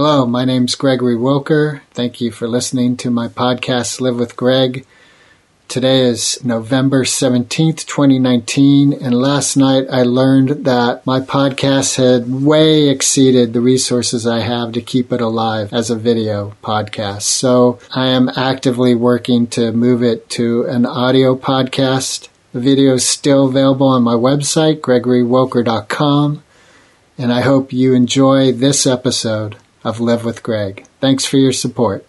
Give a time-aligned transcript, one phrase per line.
[0.00, 1.80] Hello, my name's Gregory Wilker.
[1.90, 4.86] Thank you for listening to my podcast, Live with Greg.
[5.66, 12.88] Today is November 17th, 2019, and last night I learned that my podcast had way
[12.88, 17.22] exceeded the resources I have to keep it alive as a video podcast.
[17.22, 22.28] So I am actively working to move it to an audio podcast.
[22.52, 26.44] The video is still available on my website, gregorywilker.com,
[27.18, 30.86] and I hope you enjoy this episode of Live with Greg.
[31.00, 32.04] Thanks for your support.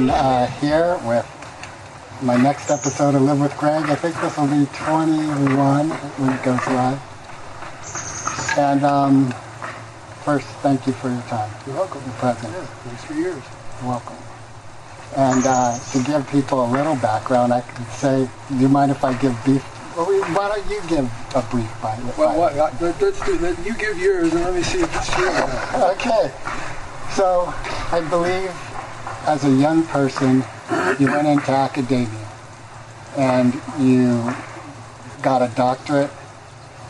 [0.00, 1.26] Uh, here with
[2.22, 3.84] my next episode of Live with Greg.
[3.84, 7.00] I think this will be 21 when it goes live.
[8.58, 9.34] And um,
[10.28, 11.50] first, thank you for your time.
[11.66, 12.02] You're welcome.
[12.04, 12.52] Your presence.
[12.52, 13.42] Yeah, thanks for yours.
[13.80, 14.16] You're welcome.
[15.16, 19.02] And uh, to give people a little background, I could say, do you mind if
[19.02, 19.64] I give brief?
[19.96, 21.96] Well, we- why don't you give a brief bio?
[22.18, 23.56] Well, what, uh, let, let's do that.
[23.64, 25.32] You give yours and let me see if it's true.
[25.96, 26.30] Okay.
[27.14, 27.46] So,
[27.90, 28.52] I believe
[29.26, 30.44] as a young person,
[30.98, 32.28] you went into academia
[33.16, 34.30] and you
[35.22, 36.10] got a doctorate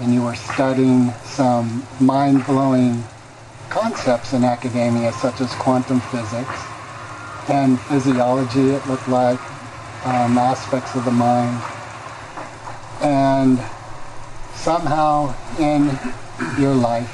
[0.01, 3.05] and you were studying some mind blowing
[3.71, 6.65] concepts in academia, such as quantum physics
[7.49, 9.41] and physiology, it looked like,
[10.05, 11.63] um, aspects of the mind.
[13.01, 13.59] And
[14.55, 15.99] somehow in
[16.61, 17.11] your life,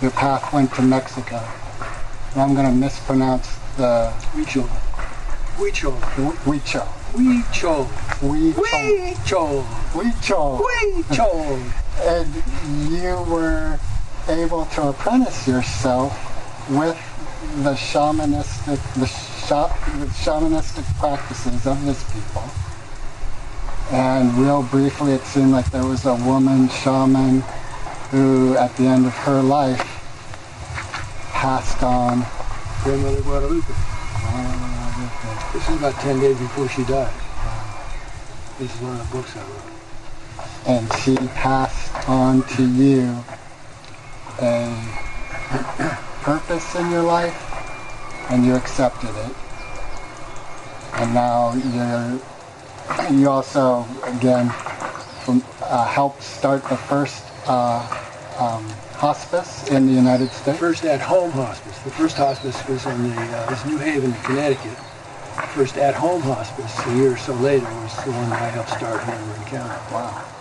[0.00, 1.42] your path went to Mexico.
[2.32, 4.12] And I'm going to mispronounce the...
[4.32, 4.66] Huicho.
[5.56, 5.98] Huicho.
[6.44, 6.86] Huicho.
[7.12, 7.84] Huicho.
[8.20, 9.64] Huicho.
[9.92, 10.60] Huicho.
[10.60, 11.72] Huicho.
[12.00, 12.32] And
[12.92, 13.80] you were
[14.28, 16.12] able to apprentice yourself
[16.70, 16.96] with
[17.62, 22.44] the shamanistic, the, sha- the shamanistic practices of this people.
[23.90, 27.42] And real briefly, it seemed like there was a woman shaman
[28.10, 29.80] who, at the end of her life,
[31.32, 32.24] passed on.
[32.84, 33.72] Grandmother Guadalupe.
[35.52, 37.12] This is about 10 days before she died.
[38.58, 39.62] This is one of the books I wrote.
[40.66, 43.24] and she passed on to you
[44.40, 44.70] a
[46.22, 47.36] purpose in your life
[48.30, 49.34] and you accepted it
[50.94, 52.20] and now you're
[53.10, 54.50] you also again
[55.24, 57.80] from, uh, helped start the first uh,
[58.38, 58.64] um,
[58.96, 61.78] hospice in the United States First at-home hospice.
[61.80, 64.78] The first hospice was in the, uh, was New Haven, Connecticut.
[65.54, 69.04] First at-home hospice a year or so later was the one that I helped start
[69.04, 69.92] here in County.
[69.92, 70.37] wow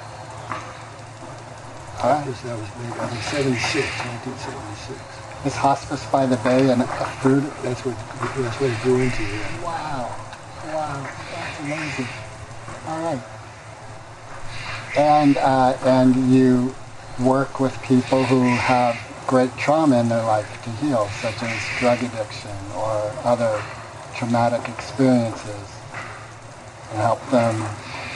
[2.04, 5.44] all was, that was maybe, I think 76, 1976.
[5.44, 6.86] this hospice by the bay and a
[7.22, 7.98] food That's what,
[8.38, 9.24] that's what it grew into.
[9.24, 9.64] Yeah.
[9.64, 10.16] Wow.
[10.66, 11.10] Wow.
[11.32, 12.08] That's amazing.
[12.88, 13.22] All right.
[14.96, 16.74] And uh, and you
[17.20, 18.98] work with people who have
[19.28, 23.62] great trauma in their life to heal, such as drug addiction or other
[24.16, 25.82] traumatic experiences,
[26.92, 27.56] and help them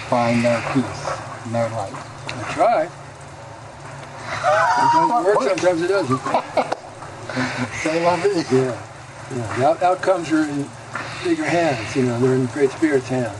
[0.07, 1.93] find their peace in their life.
[2.27, 3.00] I try.
[4.31, 6.19] Sometimes it works, sometimes it doesn't.
[7.81, 8.43] Say la vie.
[8.51, 8.87] Yeah.
[9.35, 9.57] Yeah.
[9.57, 10.67] The out- outcomes are in
[11.23, 13.37] bigger hands, you know, they're in Great Spirit's hands.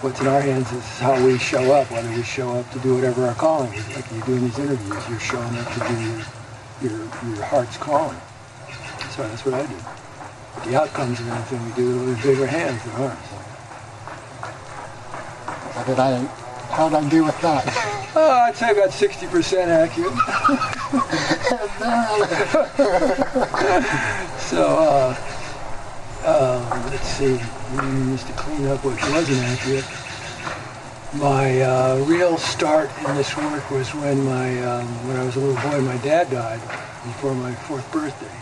[0.00, 2.94] What's in our hands is how we show up, whether we show up to do
[2.94, 3.96] whatever our calling is.
[3.96, 5.94] Like you do in these interviews, you're showing up to do
[6.88, 8.18] your, your, your heart's calling.
[9.10, 9.74] So that's what I do.
[10.54, 13.18] But the outcomes of anything we do are in bigger hands than ours.
[15.74, 16.24] How did I?
[16.70, 17.94] How did I do with that?
[18.14, 20.12] Oh, I'd say about 60% accurate.
[24.48, 25.14] So, uh,
[26.24, 29.84] uh, let's see, just to clean up what wasn't accurate.
[31.14, 35.40] My uh, real start in this work was when my um, when I was a
[35.40, 36.60] little boy, my dad died
[37.04, 38.34] before my fourth birthday,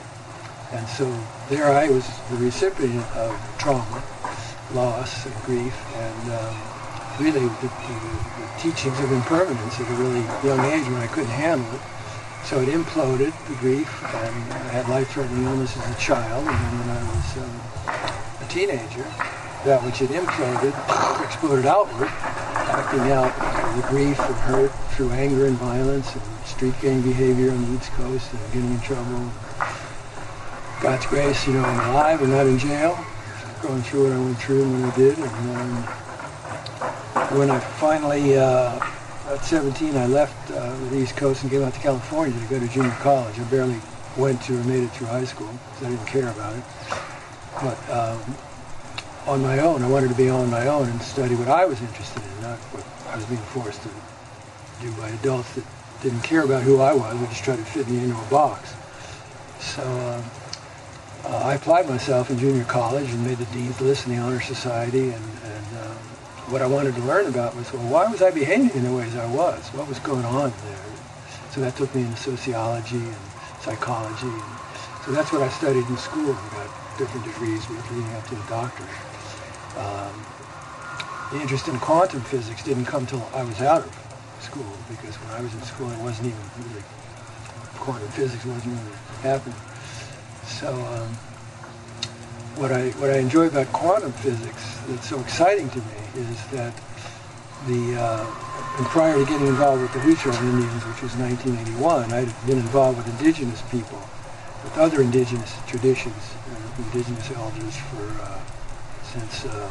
[0.73, 1.13] and so
[1.49, 4.03] there I was the recipient of trauma,
[4.75, 6.57] loss, and grief, and um,
[7.19, 11.31] really the, the, the teachings of impermanence at a really young age when I couldn't
[11.31, 11.81] handle it.
[12.45, 16.79] So it imploded, the grief, and I had life-threatening illness as a child, and then
[16.79, 19.03] when I was um, a teenager,
[19.65, 20.75] that which had imploded
[21.27, 23.35] exploded outward, acting out
[23.75, 27.91] the grief and hurt through anger and violence and street gang behavior on the East
[27.93, 29.31] Coast and getting in trouble.
[30.81, 32.97] God's grace, you know, I'm alive and not in jail,
[33.61, 36.06] going through what I went through and what I did, and um,
[37.37, 38.81] when I finally uh,
[39.29, 42.59] at 17, I left uh, the East Coast and came out to California to go
[42.59, 43.39] to junior college.
[43.39, 43.79] I barely
[44.17, 46.65] went to or made it through high school because I didn't care about it.
[47.61, 48.37] but um,
[49.27, 49.83] on my own.
[49.83, 52.59] I wanted to be on my own and study what I was interested in, not
[52.73, 53.91] what I was being forced to
[54.81, 55.65] do by adults that
[56.03, 57.19] didn't care about who I was.
[57.19, 58.75] They just tried to fit me into a box.
[59.59, 60.25] So um,
[61.25, 64.41] uh, I applied myself in junior college and made the dean's list in the honor
[64.41, 65.11] society.
[65.11, 65.25] And,
[66.49, 69.17] what I wanted to learn about was, well, why was I behaving in the ways
[69.17, 69.69] I was?
[69.75, 70.87] What was going on there?
[71.51, 73.17] So that took me into sociology and
[73.61, 74.31] psychology.
[74.31, 74.57] And
[75.05, 76.31] so that's what I studied in school.
[76.31, 78.89] I got different degrees leading up to the doctorate.
[79.77, 80.15] Um,
[81.33, 85.35] the interest in quantum physics didn't come till I was out of school because when
[85.35, 86.85] I was in school it wasn't even really,
[87.75, 89.59] quantum physics wasn't really happening.
[90.47, 91.11] So um,
[92.57, 96.75] what I what I enjoy about quantum physics that's so exciting to me is that
[97.67, 98.27] the uh,
[98.79, 102.99] and prior to getting involved with the Huichol Indians, which was 1981, I'd been involved
[102.99, 103.99] with indigenous people,
[104.65, 106.17] with other indigenous traditions,
[106.49, 108.41] uh, indigenous elders for uh,
[109.03, 109.69] since uh,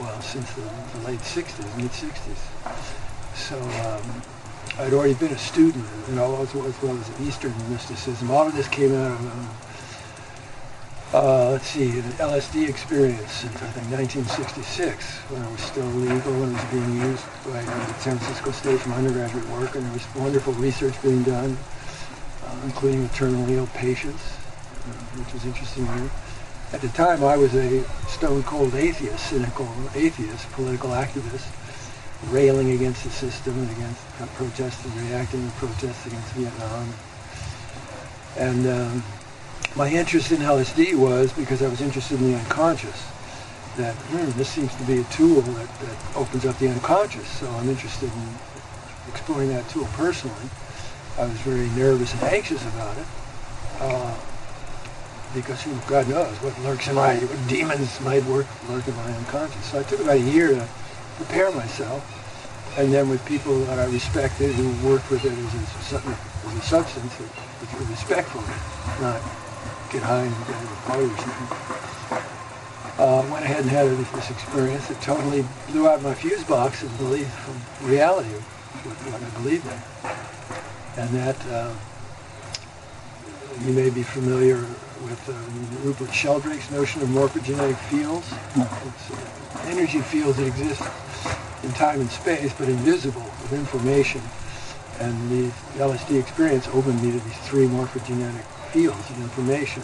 [0.00, 2.40] well since the, the late 60s, mid 60s.
[3.34, 3.56] So
[3.88, 4.22] um,
[4.78, 8.30] I'd already been a student, you know, as well as, Eastern mysticism.
[8.30, 9.48] All of this came out of um,
[11.14, 16.42] uh, let's see, the LSD experience since I think 1966 when it was still legal
[16.42, 20.04] and was being used by uh, San Francisco State for undergraduate work, and there was
[20.14, 21.56] wonderful research being done,
[22.44, 24.36] uh, including with terminally ill patients,
[24.84, 26.10] uh, which was interesting to.
[26.74, 31.48] At the time, I was a stone cold atheist, cynical atheist, political activist,
[32.28, 36.92] railing against the system and against uh, protesting, reacting and protests against Vietnam.
[38.36, 39.02] And um,
[39.76, 43.04] my interest in LSD was because I was interested in the unconscious.
[43.76, 47.48] That hmm, this seems to be a tool that, that opens up the unconscious, so
[47.50, 48.28] I'm interested in
[49.08, 50.48] exploring that tool personally.
[51.16, 53.06] I was very nervous and anxious about it.
[53.80, 54.16] Uh,
[55.34, 59.12] because who, God knows what lurks in my, what demons might work, lurk in my
[59.12, 59.64] unconscious.
[59.66, 60.68] So I took about a year to
[61.16, 62.02] prepare myself,
[62.78, 66.62] and then with people that I respected who worked with it as a, as a
[66.62, 69.20] substance, with respect for it, not
[69.90, 71.88] get high and go to or.
[72.98, 76.98] Uh, went ahead and had this, experience It totally blew out my fuse box and
[76.98, 78.28] belief from reality
[78.84, 79.78] what, I believed in.
[80.96, 81.72] And that uh,
[83.64, 84.56] you may be familiar
[85.04, 88.26] with uh, Rupert Sheldrake's notion of morphogenetic fields.
[88.56, 90.82] It's uh, energy fields that exist
[91.62, 94.20] in time and space, but invisible with information.
[94.98, 99.82] And the LSD experience opened me to these three morphogenetic fields of information.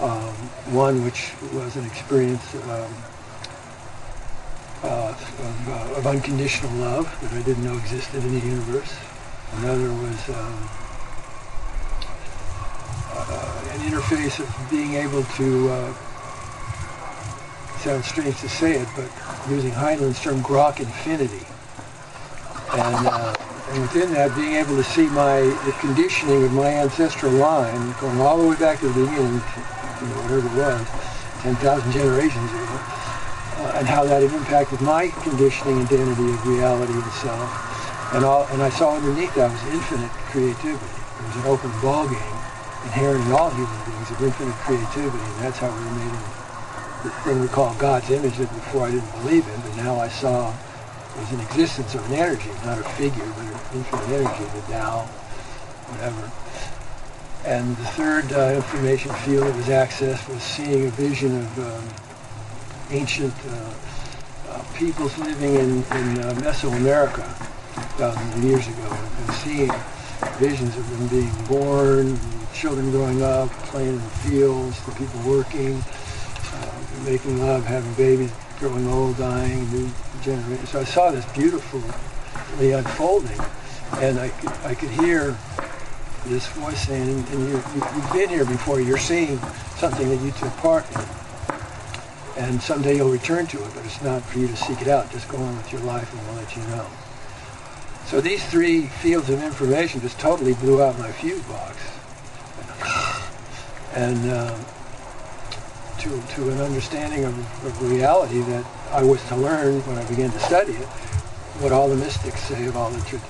[0.00, 0.34] Um,
[0.74, 2.94] one which was an experience um,
[4.82, 8.92] uh, of, uh, of, unconditional love that I didn't know existed in the universe.
[9.58, 10.70] Another was um,
[13.14, 15.92] uh, an interface of being able to, uh,
[17.78, 19.08] sounds strange to say it, but
[19.48, 21.46] using Heinlein's term, grok infinity.
[22.72, 23.34] And uh,
[23.72, 28.20] and within that, being able to see my the conditioning of my ancestral line going
[28.20, 30.84] all the way back to the beginning, you know, whatever it was,
[31.40, 31.56] 10,000
[31.88, 32.68] generations ago,
[33.64, 37.48] uh, and how that had impacted my conditioning identity of reality itself.
[38.12, 40.92] And, all, and I saw underneath that was infinite creativity.
[41.16, 42.36] There was an open ball game
[42.84, 46.42] inherent in all human beings of infinite creativity, and that's how we were made in
[47.24, 50.54] thing we call God's image that before I didn't believe in, but now I saw
[51.16, 55.04] was an existence of an energy, not a figure, but an infinite energy, the Tao,
[55.88, 56.30] whatever.
[57.44, 61.88] And the third uh, information field that was accessed was seeing a vision of um,
[62.90, 63.74] ancient uh,
[64.50, 67.26] uh, peoples living in, in uh, Mesoamerica
[67.96, 69.70] thousands of years ago, and seeing
[70.38, 72.18] visions of them being born,
[72.54, 75.82] children growing up, playing in the fields, the people working,
[76.54, 76.72] uh,
[77.04, 78.30] making love, having babies,
[78.62, 79.90] growing old, dying, new
[80.22, 80.64] generation.
[80.68, 83.40] So I saw this beautifully unfolding,
[83.94, 85.36] and I could, I could hear
[86.26, 89.36] this voice saying, and you, have been here before, you're seeing
[89.78, 92.44] something that you took part in.
[92.44, 95.10] And someday you'll return to it, but it's not for you to seek it out.
[95.10, 96.86] Just go on with your life and we'll let you know.
[98.06, 101.76] So these three fields of information just totally blew out my fuse box.
[103.94, 104.56] And uh,
[105.98, 110.30] to, to an understanding of, of reality that I was to learn when I began
[110.30, 110.88] to study it,
[111.60, 113.20] what all the mystics say of all the tra-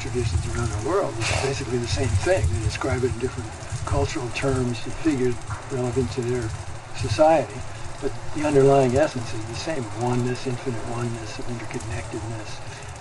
[0.00, 2.44] traditions around the world is basically the same thing.
[2.48, 3.50] They describe it in different
[3.84, 5.34] cultural terms and figures
[5.70, 6.48] relevant to their
[6.96, 7.54] society.
[8.00, 12.58] But the underlying essence is the same, oneness, infinite oneness, of interconnectedness,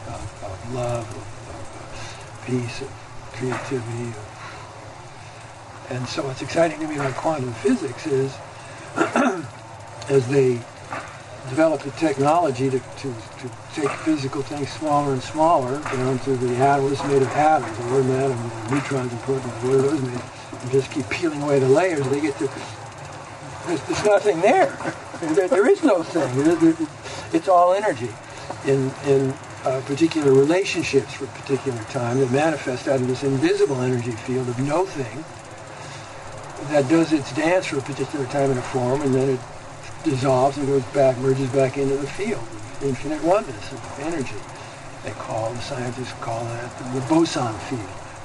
[0.07, 2.89] of, of love, of, of, peace, of
[3.33, 4.09] creativity.
[4.09, 4.27] Of,
[5.89, 8.35] and so what's exciting to me about quantum physics is
[10.09, 10.59] as they
[11.49, 16.55] developed the technology to, to, to take physical things smaller and smaller down to the
[16.57, 20.21] atoms made of atoms, or an atom, neutrons and protons, what are those made?
[20.61, 22.49] And just keep peeling away the layers, they get to,
[23.67, 24.77] there's, there's nothing there.
[25.35, 25.47] there.
[25.47, 26.87] There is no thing.
[27.33, 28.09] It's all energy
[28.65, 29.33] in, in
[29.63, 34.59] uh, particular relationships for particular time that manifest out of this invisible energy field of
[34.59, 35.23] no thing
[36.69, 39.39] that does its dance for a particular time in a form and then it
[40.03, 42.43] dissolves and goes back, merges back into the field.
[42.81, 44.35] Infinite oneness of energy.
[45.03, 47.81] They call, the scientists call that the boson field,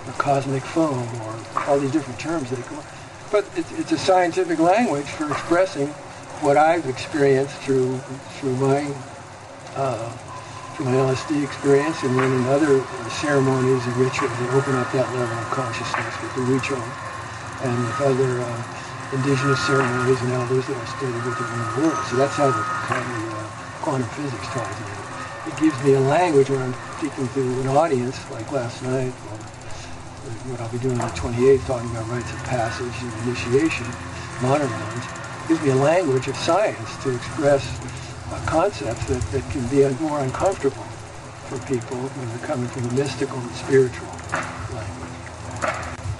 [0.06, 2.84] the cosmic foam, or all these different terms they call
[3.30, 5.88] But it's, it's a scientific language for expressing
[6.40, 7.96] what I've experienced through
[8.38, 8.94] through my
[9.74, 10.10] uh,
[10.76, 15.08] through my LSD experience, and then in other ceremonies and rituals that open up that
[15.14, 16.84] level of consciousness with the ritual,
[17.62, 22.04] and with other uh, indigenous ceremonies and elders that I studied with around the world.
[22.10, 23.46] So that's how the, how the uh,
[23.80, 25.52] quantum physics ties in.
[25.52, 29.38] It gives me a language when I'm speaking to an audience, like last night, or
[30.50, 33.86] what I'll be doing on the 28th, talking about rites of passage and initiation,
[34.42, 35.04] modern ones.
[35.46, 37.62] Gives me a language of science to express
[38.46, 40.82] concepts that, that can be more uncomfortable
[41.46, 44.08] for people when they're coming from the mystical and spiritual
[44.74, 45.05] language.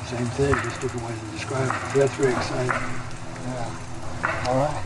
[0.07, 1.95] Same thing, just different ways of describing it.
[1.99, 2.69] That's very exciting.
[2.69, 4.47] Yeah.
[4.47, 4.85] All right.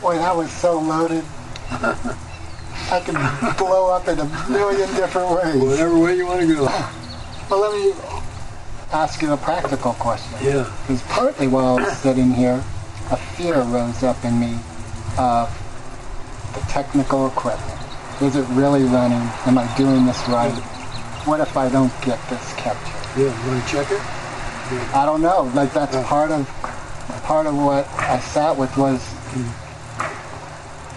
[0.00, 1.22] Boy, that was so loaded.
[1.70, 5.62] I can blow up in a million different ways.
[5.62, 6.68] Whatever way you want to go.
[7.48, 7.94] Well, let me
[8.92, 10.36] ask you a practical question.
[10.42, 10.68] Yeah.
[10.82, 12.64] Because partly while I was sitting here,
[13.12, 14.58] a fear rose up in me
[15.16, 15.48] of
[16.54, 17.78] the technical equipment.
[18.20, 19.22] Is it really running?
[19.46, 20.50] Am I doing this right?
[21.24, 22.95] What if I don't get this captured?
[23.16, 23.96] Yeah, you want to check it?
[23.96, 24.90] Yeah.
[24.94, 25.50] I don't know.
[25.54, 26.46] Like that's uh, part of
[27.24, 29.00] part of what I sat with was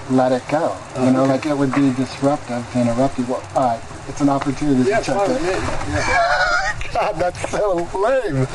[0.09, 0.75] let it go.
[0.97, 1.31] Uh, you know, okay.
[1.31, 3.25] like it would be disruptive to interrupt you.
[3.25, 5.41] Well, all right, it's an opportunity yeah, to check it.
[5.89, 6.93] Yeah.
[6.93, 8.47] God, that's so lame.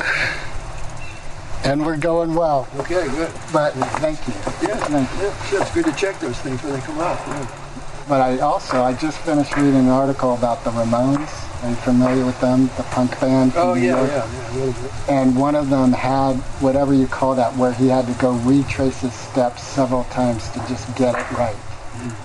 [1.63, 2.67] And we're going well.
[2.77, 3.31] Okay, good.
[3.51, 4.33] But thank you.
[4.61, 5.27] Yeah, thank you.
[5.27, 5.61] yeah, sure.
[5.61, 7.17] It's good to check those things when they come out.
[7.25, 7.64] Yeah.
[8.07, 11.27] But I also, I just finished reading an article about the Ramones.
[11.63, 12.67] Are you familiar with them?
[12.77, 14.91] The punk band Oh, yeah, yeah, yeah, a little.
[15.09, 18.99] And one of them had whatever you call that, where he had to go retrace
[19.01, 21.55] his steps several times to just get it right.
[21.95, 22.15] Mm.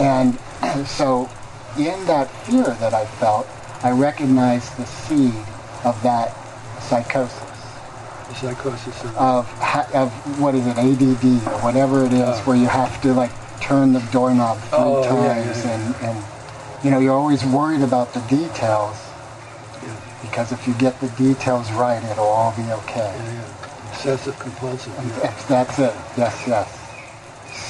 [0.00, 1.28] And so
[1.76, 3.46] in that fear that I felt,
[3.82, 5.34] I recognized the seed
[5.84, 6.34] of that
[6.80, 7.38] psychosis
[8.28, 12.42] The psychosis of, of, of what is it, ADD or whatever it is, oh.
[12.44, 13.30] where you have to like
[13.60, 17.82] turn the doorknob three oh, times yeah, yeah, and, and you know you're always worried
[17.82, 18.96] about the details
[20.22, 23.14] because if you get the details right, it'll all be okay.
[23.16, 23.90] Yeah, yeah.
[23.90, 24.94] Obsessive compulsive.
[25.48, 25.94] That's it.
[26.16, 26.68] Yes, yes.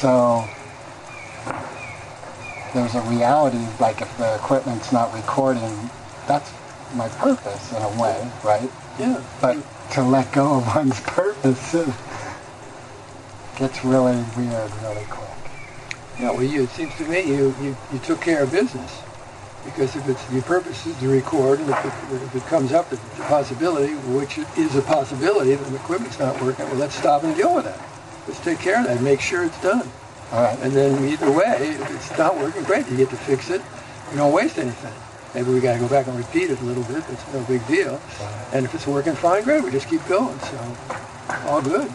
[0.00, 0.48] So
[2.74, 5.90] there's a reality, like if the equipment's not recording,
[6.26, 6.52] that's
[6.94, 8.70] my purpose in a way, right?
[8.98, 9.22] Yeah.
[9.40, 11.72] But to let go of one's purpose
[13.56, 15.37] gets really weird really quick.
[16.20, 19.02] Yeah, well, you, it seems to me you, you, you took care of business.
[19.64, 22.90] Because if it's your purpose is to record, and if it, if it comes up
[22.92, 27.22] as a possibility, which is a possibility, that the equipment's not working, well, let's stop
[27.22, 27.78] and deal with that.
[28.26, 29.88] Let's take care of that, and make sure it's done.
[30.32, 30.58] All right.
[30.60, 33.62] And then either way, if it's not working, great, you get to fix it.
[34.10, 34.92] You don't waste anything.
[35.34, 37.04] Maybe we got to go back and repeat it a little bit.
[37.10, 38.00] It's no big deal.
[38.52, 39.62] And if it's working fine, great.
[39.62, 40.38] We just keep going.
[40.40, 40.76] So
[41.46, 41.92] all good.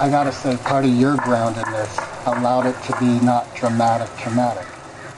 [0.00, 1.90] I got to say, part of your groundedness
[2.24, 4.66] allowed it to be not dramatic, traumatic.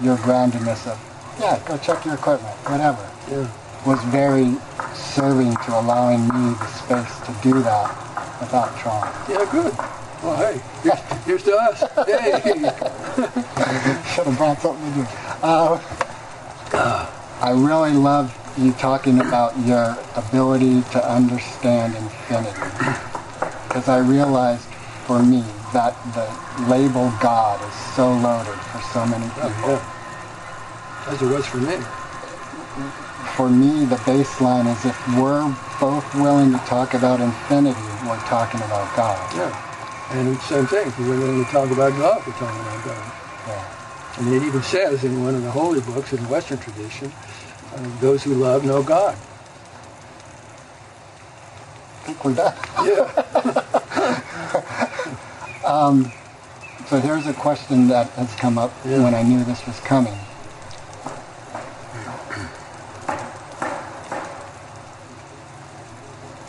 [0.01, 0.99] Your groundedness of,
[1.39, 3.51] yeah, go check your equipment, whatever, yeah.
[3.87, 4.57] was very
[4.95, 9.13] serving to allowing me the space to do that without trauma.
[9.29, 9.77] Yeah, good.
[10.23, 11.81] Well, hey, here's, here's to us.
[12.07, 12.41] Hey.
[14.15, 15.07] Should have brought something to do.
[15.43, 15.79] Uh,
[17.43, 22.59] I really love you talking about your ability to understand infinity.
[23.69, 24.70] Because I realized
[25.11, 26.23] for me that the
[26.71, 29.75] label God is so loaded for so many people.
[29.75, 29.83] Yeah.
[31.09, 31.83] As it was for me.
[33.35, 35.43] For me, the baseline is if we're
[35.81, 39.19] both willing to talk about infinity, we're talking about God.
[39.35, 39.51] Yeah.
[40.13, 42.85] And it's the same thing, if we're willing to talk about God, we're talking about
[42.85, 43.13] God.
[43.49, 44.19] Yeah.
[44.19, 47.13] And it even says in one of the holy books in the Western tradition,
[47.75, 49.17] uh, those who love know God.
[51.99, 52.55] I think we're done.
[52.87, 54.87] Yeah.
[55.71, 56.13] um,
[56.89, 59.03] so there's a question that has come up yeah.
[59.03, 60.19] when I knew this was coming.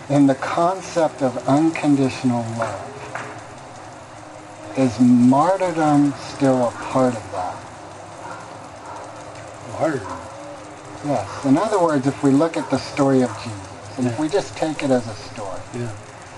[0.10, 2.88] In the concept of unconditional love,
[4.78, 7.58] is martyrdom still a part of that?
[9.80, 10.18] Martyrdom.
[11.06, 11.46] Yes.
[11.46, 14.58] In other words, if we look at the story of Jesus, and if we just
[14.58, 15.92] take it as a story, Yeah.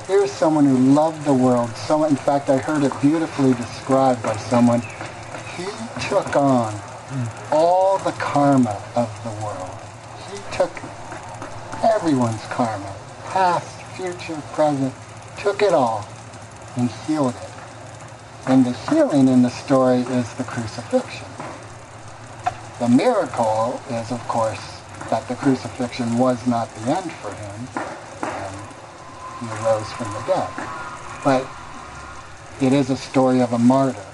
[0.07, 1.69] Here's someone who loved the world.
[1.69, 4.81] In fact, I heard it beautifully described by someone.
[5.55, 5.65] He
[6.09, 6.73] took on
[7.51, 9.69] all the karma of the world.
[10.31, 10.71] He took
[11.83, 12.93] everyone's karma,
[13.25, 14.93] past, future, present,
[15.37, 16.07] took it all
[16.75, 17.49] and healed it.
[18.47, 21.27] And the healing in the story is the crucifixion.
[22.79, 27.67] The miracle is, of course, that the crucifixion was not the end for him,
[29.43, 30.49] he arose from the dead.
[31.23, 31.47] But
[32.61, 34.05] it is a story of a martyr,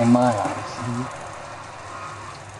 [0.00, 1.10] in my eyes.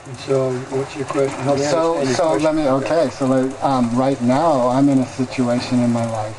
[0.07, 1.41] And so, what's your question?
[1.41, 2.43] Help So, so question.
[2.45, 2.69] let me.
[2.69, 6.37] Okay, so um, right now I'm in a situation in my life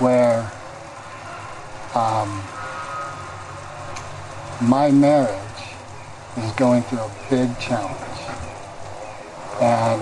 [0.00, 0.50] where
[1.94, 2.42] um,
[4.68, 5.38] my marriage
[6.38, 8.20] is going through a big challenge,
[9.60, 10.00] and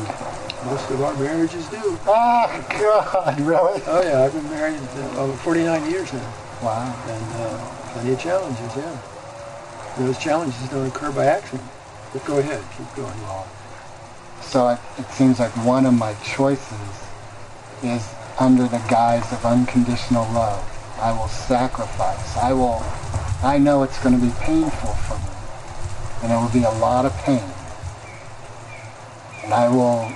[0.67, 1.99] Most of our marriages do.
[2.07, 3.83] ah, God, really?
[3.87, 6.95] Oh yeah, I've been married uh, over 49 years now, Wow.
[7.09, 8.77] and uh, plenty of challenges.
[8.77, 8.99] Yeah,
[9.99, 11.69] those challenges don't occur by accident.
[12.13, 13.15] But go ahead, keep going.
[14.43, 16.79] So it, it seems like one of my choices
[17.83, 18.07] is
[18.39, 20.63] under the guise of unconditional love.
[21.01, 22.37] I will sacrifice.
[22.37, 22.83] I will,
[23.43, 25.31] I know it's going to be painful for me.
[26.23, 27.43] And it will be a lot of pain.
[29.45, 30.13] And I will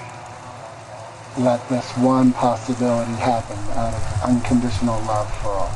[1.38, 5.72] let this one possibility happen out of unconditional love for all.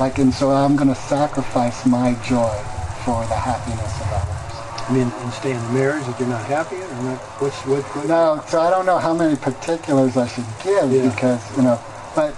[0.00, 2.56] Like, and so I'm going to sacrifice my joy
[3.04, 4.88] for the happiness of others.
[4.88, 7.18] I mean, and stay in the marriage if you're not happy or not?
[7.40, 7.82] What's what?
[7.96, 11.08] what No, so I don't know how many particulars I should give Yeah.
[11.08, 11.80] because, you know,
[12.14, 12.34] but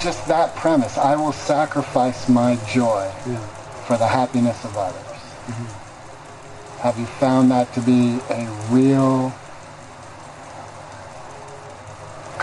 [0.00, 3.38] just that premise, I will sacrifice my joy Yeah.
[3.86, 5.00] for the happiness of others.
[5.46, 6.80] Mm-hmm.
[6.80, 9.32] Have you found that to be a real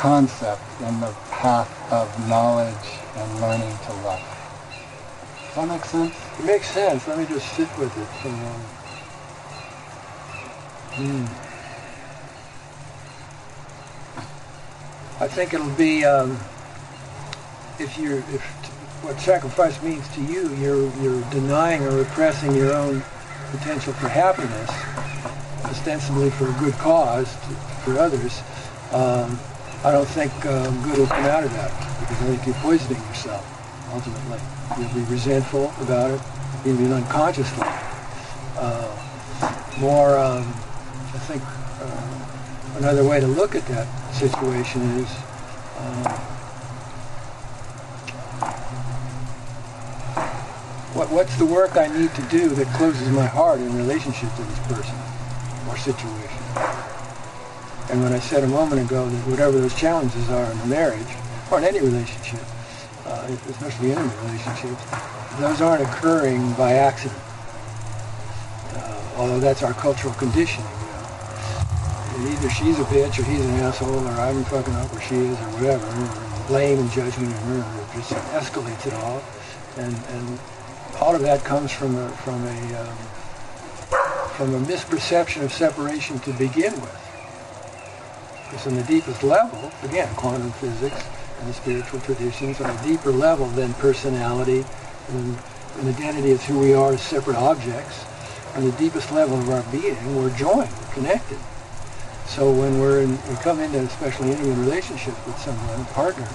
[0.02, 2.74] concept in the path of knowledge
[3.16, 4.20] and learning to love?
[5.46, 6.16] Does that make sense?
[6.40, 7.08] It makes sense.
[7.08, 8.08] Let me just sit with it.
[8.26, 8.62] Um,
[10.98, 11.26] hmm.
[15.24, 16.32] I think it'll be um,
[17.78, 18.42] if you're if
[19.04, 23.04] what sacrifice means to you, you're you're denying or repressing your own
[23.52, 24.70] potential for happiness,
[25.66, 28.42] ostensibly for a good cause to, for others.
[28.94, 29.40] Um,
[29.84, 33.02] I don't think um, good will come out of that because I think you're poisoning
[33.08, 33.44] yourself
[33.92, 34.40] ultimately.
[34.78, 36.22] You'll be resentful about it,
[36.68, 37.66] even unconsciously.
[38.58, 38.96] Uh,
[39.80, 41.42] more, um, I think,
[41.82, 45.10] uh, another way to look at that situation is
[45.80, 46.12] um,
[50.94, 54.44] what, what's the work I need to do that closes my heart in relationship to
[54.44, 54.96] this person
[55.68, 56.91] or situation?
[57.90, 61.08] And when I said a moment ago that whatever those challenges are in the marriage,
[61.52, 62.40] or in any relationship,
[63.06, 64.84] uh, especially intimate relationships,
[65.40, 67.20] those aren't occurring by accident.
[68.76, 70.68] Uh, although that's our cultural conditioning.
[70.70, 72.32] You know.
[72.32, 75.38] Either she's a bitch, or he's an asshole, or I'm fucking up, or she is,
[75.40, 75.86] or whatever.
[75.88, 79.22] And blame and judgment and murder just escalates it all,
[79.78, 80.40] and and
[81.00, 82.98] all of that comes from a from a um,
[84.36, 87.11] from a misperception of separation to begin with.
[88.52, 91.06] Because on the deepest level, again, quantum physics
[91.40, 94.66] and the spiritual traditions, on a deeper level than personality
[95.08, 95.38] and
[95.80, 98.04] an identity as who we are as separate objects,
[98.56, 101.38] on the deepest level of our being, we're joined, we're connected.
[102.28, 106.28] So when we're in, we come into especially intimate relationships with someone, a partner,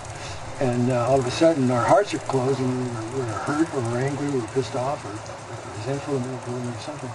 [0.60, 3.80] and uh, all of a sudden our hearts are closed and we're, we're hurt or
[3.90, 7.10] we're angry we're pissed off or, or resentful or something,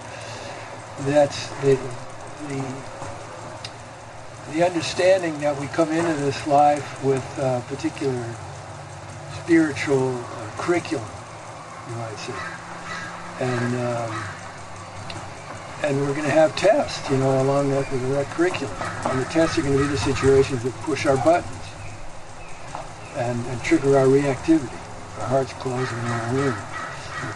[1.10, 1.76] that's the,
[2.46, 2.64] the
[4.52, 8.34] the understanding that we come into this life with a particular
[9.42, 11.08] spiritual uh, curriculum,
[11.88, 12.34] you might say,
[13.40, 14.24] and um,
[15.84, 18.74] and we're going to have tests, you know, along that with that curriculum,
[19.06, 21.66] and the tests are going to be the situations that push our buttons
[23.16, 24.78] and, and trigger our reactivity.
[25.18, 26.56] Our hearts close and we're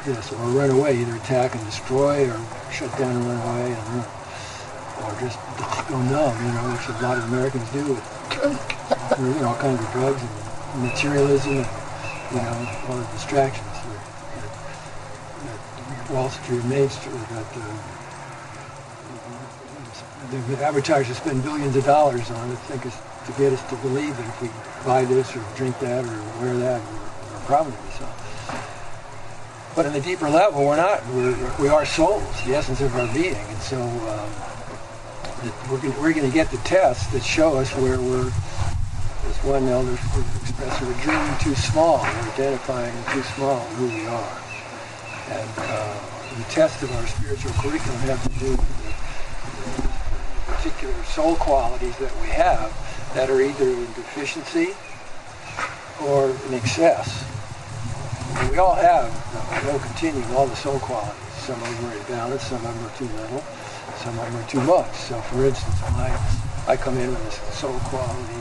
[0.05, 3.89] this, or run away, either attack and destroy, or shut down and run away, and
[3.89, 4.05] run
[5.03, 5.39] or just
[5.89, 8.05] go numb, you know, which a lot of Americans do with
[9.19, 11.69] you know, all kinds of drugs and materialism and,
[12.33, 12.55] you know,
[12.89, 14.03] all the distractions that,
[16.11, 17.61] Wall Street, Main Street, that uh,
[20.31, 24.17] the advertisers spend billions of dollars on to think us, to get us to believe
[24.17, 24.49] that if we
[24.85, 26.99] buy this or drink that or wear that, we're,
[27.33, 28.09] we're probably so.
[29.77, 31.07] But in the deeper level, we're not.
[31.09, 33.35] We're, we are souls, the essence of our being.
[33.35, 34.56] And so um,
[35.71, 39.93] we're going we're to get the tests that show us where we're, as one elder
[39.93, 41.99] expressed, we're dreaming too small.
[41.99, 44.43] We're identifying too small who we are.
[45.29, 46.01] And uh,
[46.39, 48.69] the test of our spiritual curriculum have to do with
[49.67, 52.73] the particular soul qualities that we have
[53.15, 54.75] that are either in deficiency
[56.03, 57.25] or in excess.
[58.39, 59.13] And we all have,
[59.65, 61.15] no continuum, all the soul qualities.
[61.45, 63.45] Some of them are in balance, some of them are too little,
[64.07, 64.95] some of them too much.
[64.95, 66.11] So for instance, my,
[66.69, 68.39] I come in with a soul quality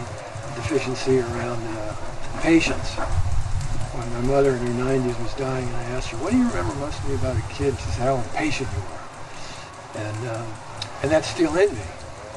[0.54, 1.96] deficiency around uh,
[2.42, 2.94] patience.
[3.98, 6.48] When my mother in her 90s was dying and I asked her, what do you
[6.48, 7.74] remember most of me about a kid?
[7.80, 10.06] She said, how impatient you are.
[10.06, 10.54] And, um,
[11.02, 11.82] and that's still in me.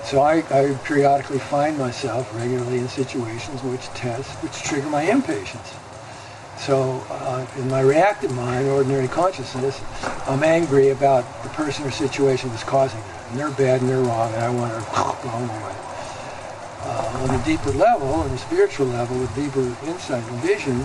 [0.04, 5.74] So I, I, periodically find myself regularly in situations which test, which trigger my impatience.
[6.58, 9.80] So uh, in my reactive mind, ordinary consciousness,
[10.26, 13.06] I'm angry about the person or situation that's causing it.
[13.30, 15.76] And they're bad and they're wrong and I want to go away.
[16.80, 20.78] Uh, on a deeper level, on a spiritual level, with deeper insight and vision,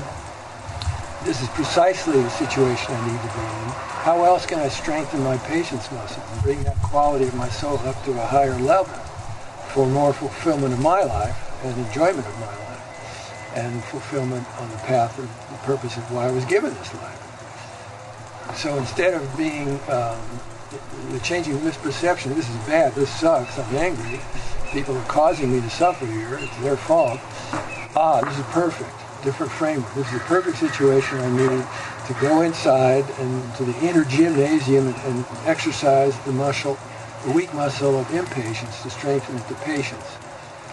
[1.23, 3.69] this is precisely the situation I need to be in.
[4.03, 7.79] How else can I strengthen my patience muscle and bring that quality of my soul
[7.79, 8.93] up to a higher level
[9.73, 12.62] for more fulfillment of my life and enjoyment of my life
[13.55, 18.55] and fulfillment on the path of the purpose of why I was given this life.
[18.57, 20.19] So instead of being um,
[21.11, 24.19] the changing misperception, this is bad, this sucks, I'm angry,
[24.71, 27.19] people are causing me to suffer here, it's their fault.
[27.95, 29.93] Ah, this is perfect different framework.
[29.93, 31.65] This is the perfect situation I needed
[32.07, 36.77] to go inside and to the inner gymnasium and, and exercise the muscle,
[37.25, 40.17] the weak muscle of impatience to strengthen to patience.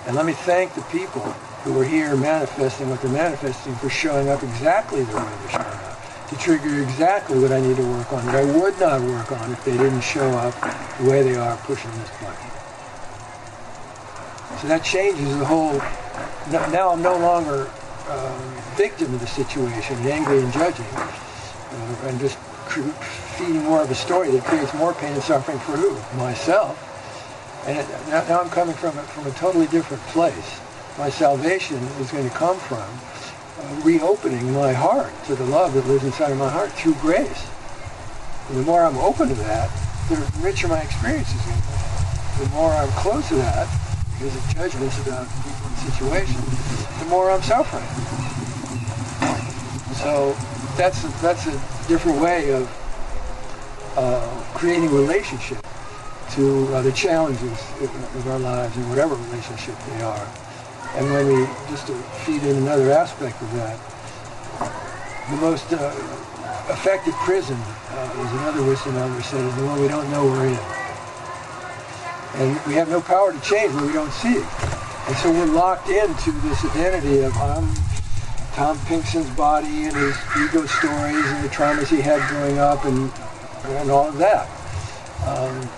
[0.06, 1.22] And let me thank the people
[1.62, 5.66] who are here manifesting what they're manifesting for showing up exactly the way they're showing
[5.66, 9.32] up, to trigger exactly what I need to work on that I would not work
[9.32, 10.54] on if they didn't show up
[10.98, 12.50] the way they are pushing this button.
[14.60, 15.78] So that changes the whole,
[16.50, 17.70] now I'm no longer
[18.08, 22.38] um, victim of the situation, angry and judging, uh, and just
[23.36, 25.94] feeding more of a story that creates more pain and suffering for who?
[26.16, 26.86] Myself.
[27.66, 30.60] And it, now, I'm coming from a, from a totally different place.
[31.00, 35.86] My salvation is going to come from uh, reopening my heart to the love that
[35.86, 37.48] lives inside of my heart through grace.
[38.50, 39.70] And the more I'm open to that,
[40.10, 42.44] the richer my experience is going to be.
[42.44, 43.66] The more I'm close to that,
[44.12, 47.88] because of judgments about people and situations, the more I'm suffering.
[50.04, 50.36] So
[50.76, 52.68] that's a, that's a different way of
[53.96, 55.64] uh, creating relationship
[56.32, 60.28] to uh, the challenges of our lives in whatever relationship they are.
[60.96, 61.94] And when we, just to
[62.26, 63.78] feed in another aspect of that,
[65.30, 65.94] the most uh,
[66.68, 70.48] effective prison uh, is another wisdom elder said, is the one we don't know we're
[70.48, 70.58] in.
[72.40, 74.34] And we have no power to change what we don't see.
[74.34, 74.46] It.
[75.08, 77.68] And so we're locked into this identity of I'm
[78.52, 83.10] Tom Pinkson's body and his ego stories and the traumas he had growing up and,
[83.78, 84.48] and all of that.
[85.26, 85.68] Um,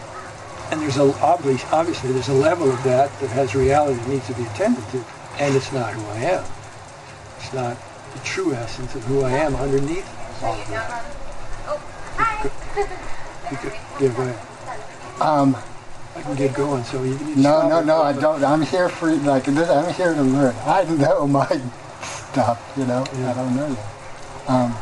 [0.72, 4.26] and there's a, obviously, obviously there's a level of that that has reality that needs
[4.26, 5.04] to be attended to.
[5.38, 6.44] And it's not who I am.
[7.36, 7.76] It's not
[8.14, 10.08] the true essence of who I am underneath
[10.42, 11.04] all of that.
[11.66, 11.76] Oh,
[12.16, 12.50] hi.
[13.50, 14.38] You could, you could, yeah,
[15.18, 15.24] go.
[15.24, 15.56] Um,
[16.16, 18.42] I can get going, so you need No, no, no, I don't.
[18.42, 20.54] I'm here for, like, this, I'm here to learn.
[20.64, 21.46] I know my
[22.02, 23.04] stuff, you know.
[23.18, 23.30] Yeah.
[23.30, 24.48] I don't know yet.
[24.48, 24.72] Um,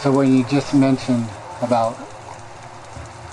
[0.00, 1.28] so when you just mentioned
[1.62, 1.96] about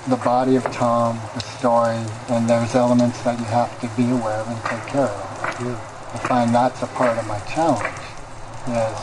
[0.08, 4.36] the body of Tom, the story, and there's elements that you have to be aware
[4.36, 5.62] of and take care of.
[5.62, 5.80] Yeah.
[6.13, 7.88] I find that's a part of my challenge,
[8.68, 9.00] is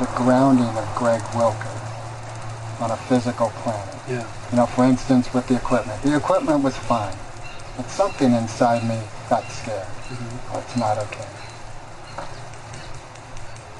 [0.00, 3.94] the grounding of Greg Wilker on a physical planet.
[4.08, 4.26] Yeah.
[4.50, 6.02] You know, for instance, with the equipment.
[6.02, 7.16] The equipment was fine,
[7.76, 9.86] but something inside me got scared.
[9.86, 10.56] Mm-hmm.
[10.56, 11.28] Oh, it's not okay.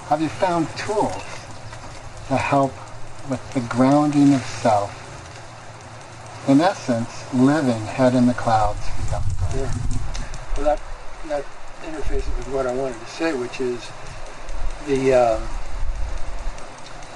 [0.08, 1.24] Have you found tools
[2.28, 2.72] to help
[3.30, 5.03] with the grounding of self?
[6.46, 8.86] In essence, living head in the clouds.
[9.10, 9.72] Yeah.
[10.56, 10.80] Well, that,
[11.28, 11.44] that
[11.82, 13.80] interfaces with what I wanted to say, which is
[14.86, 15.48] the um,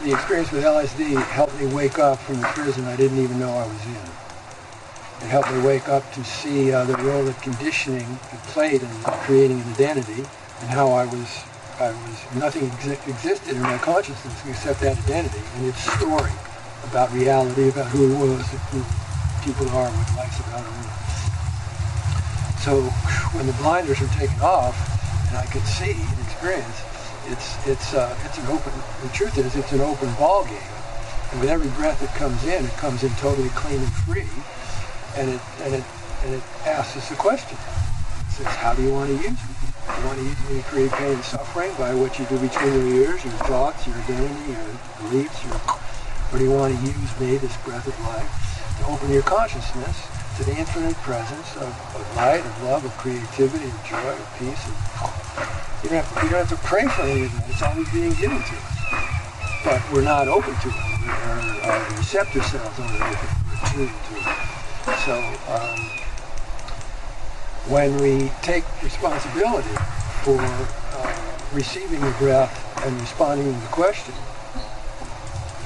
[0.03, 3.51] the experience with LSD helped me wake up from the prison I didn't even know
[3.51, 3.93] I was in.
[3.93, 8.89] It helped me wake up to see uh, the role that conditioning had played in
[9.27, 10.25] creating an identity
[10.61, 11.43] and how I was,
[11.81, 16.33] I was nothing ex- existed in my consciousness except that identity and its story
[16.85, 19.08] about reality, about who it was, who
[19.43, 20.65] people are, what life's about.
[22.65, 22.83] So
[23.37, 24.77] when the blinders are taken off
[25.29, 26.83] and I could see and experience,
[27.29, 28.73] it's it's uh, it's an open.
[29.03, 30.73] The truth is, it's an open ball game,
[31.33, 34.29] And with every breath that comes in, it comes in totally clean and free.
[35.17, 35.85] And it, and it,
[36.25, 37.59] and it asks us a question.
[37.59, 39.55] It says, how do you want to use me?
[39.99, 42.73] You want to use me to create pain and suffering by what you do between
[42.73, 44.65] your ears, your thoughts, your identity, your
[45.01, 45.57] beliefs, your,
[46.33, 50.45] or do you want to use me, this breath of life, open your consciousness to
[50.45, 54.63] the infinite presence of, of light, of love, of creativity, of joy, of peace.
[54.67, 54.75] And
[55.83, 57.43] you, don't have, you don't have to pray for anything.
[57.49, 58.79] It's always being given to us.
[59.65, 60.75] But we're not open to it.
[60.75, 63.29] Our, our receptor cells aren't open.
[63.51, 64.49] We're tuned to it.
[65.05, 65.15] So
[65.51, 65.79] um,
[67.69, 69.77] when we take responsibility
[70.23, 74.15] for uh, receiving the breath and responding to the question,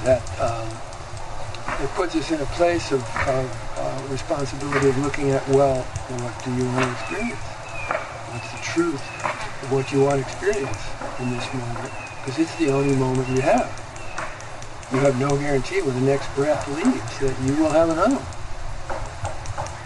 [0.03, 0.67] that um,
[1.81, 6.53] it puts us in a place of, uh, responsibility of looking at, well, what do
[6.53, 7.39] you want to experience?
[8.29, 9.03] What's the truth
[9.63, 10.83] of what you want to experience
[11.19, 11.91] in this moment?
[12.19, 13.71] Because it's the only moment you have.
[14.91, 18.43] You have no guarantee when the next breath leaves that you will have another one.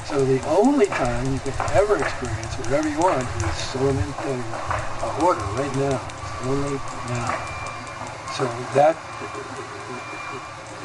[0.05, 4.35] So the only time you can ever experience whatever you want is solamente
[5.03, 5.99] ahora, right now.
[5.99, 6.75] It's Only
[7.11, 7.31] now.
[8.35, 8.43] So
[8.75, 8.95] that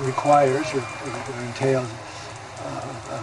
[0.00, 1.88] requires or, or entails
[2.60, 3.22] uh,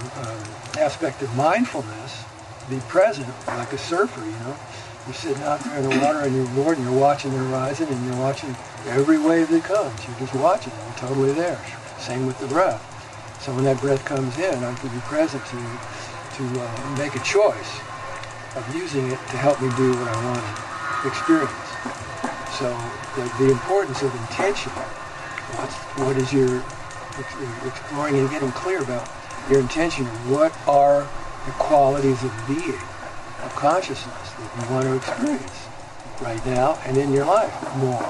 [0.76, 2.24] an aspect of mindfulness.
[2.70, 4.56] Be present like a surfer, you know.
[5.06, 7.88] You're sitting out there in the water and you're bored and you're watching the horizon
[7.88, 8.56] and you're watching
[8.86, 10.08] every wave that comes.
[10.08, 10.80] You're just watching it.
[10.86, 11.60] You're totally there.
[11.98, 12.86] Same with the breath.
[13.42, 17.24] So when that breath comes in, I can be present to, to uh, make a
[17.24, 17.80] choice
[18.56, 21.70] of using it to help me do what I want to experience.
[22.60, 22.70] So
[23.16, 24.74] the, the importance of intention,
[25.58, 26.64] what's, what is your,
[27.66, 29.08] exploring and getting clear about
[29.50, 31.08] your intention, what are
[31.46, 32.80] the qualities of being,
[33.44, 35.68] of consciousness that you want to experience
[36.22, 38.04] right now and in your life more.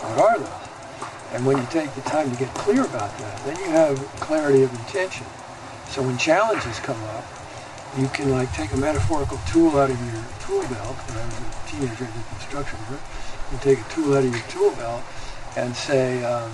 [0.00, 0.66] What are those?
[1.32, 4.62] And when you take the time to get clear about that, then you have clarity
[4.62, 5.26] of intention.
[5.88, 7.24] So when challenges come up,
[7.98, 10.96] you can like take a metaphorical tool out of your tool belt.
[10.96, 13.00] When I was a teenager, I did construction work.
[13.52, 15.02] You take a tool out of your tool belt
[15.56, 16.52] and say, um,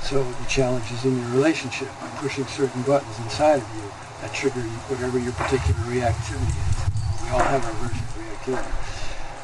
[0.00, 3.90] so the challenge is in your relationship, I'm pushing certain buttons inside of you
[4.22, 7.22] that trigger whatever your particular reactivity is.
[7.22, 8.90] We all have our version of reactivity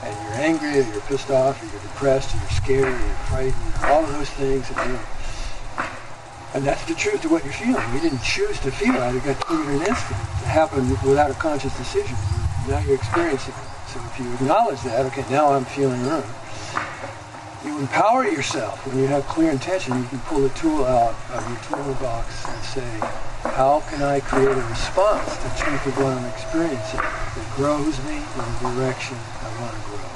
[0.03, 3.25] and you're angry, or you're pissed off, or you're depressed, or you're scared, or you're
[3.27, 4.69] frightened, all of those things.
[4.71, 4.99] And, you
[6.55, 7.83] and that's the truth of what you're feeling.
[7.95, 9.14] You didn't choose to feel that.
[9.14, 10.21] It got triggered in an instant.
[10.40, 12.16] It happened without a conscious decision.
[12.69, 13.90] Now you're experiencing it.
[13.90, 16.01] So if you acknowledge that, okay, now I'm feeling.
[17.66, 18.87] You empower yourself.
[18.87, 22.62] When you have clear intention, you can pull a tool out of your toolbox and
[22.62, 22.87] say,
[23.42, 27.98] how can I create a response to the truth of what I'm experiencing that grows
[28.07, 30.07] me in the direction I want to grow?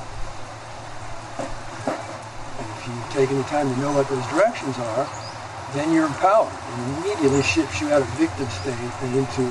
[2.63, 5.11] And if you've taken the time to know what those directions are,
[5.75, 6.55] then you're empowered.
[6.55, 9.43] And immediately shifts you out of victim state and into,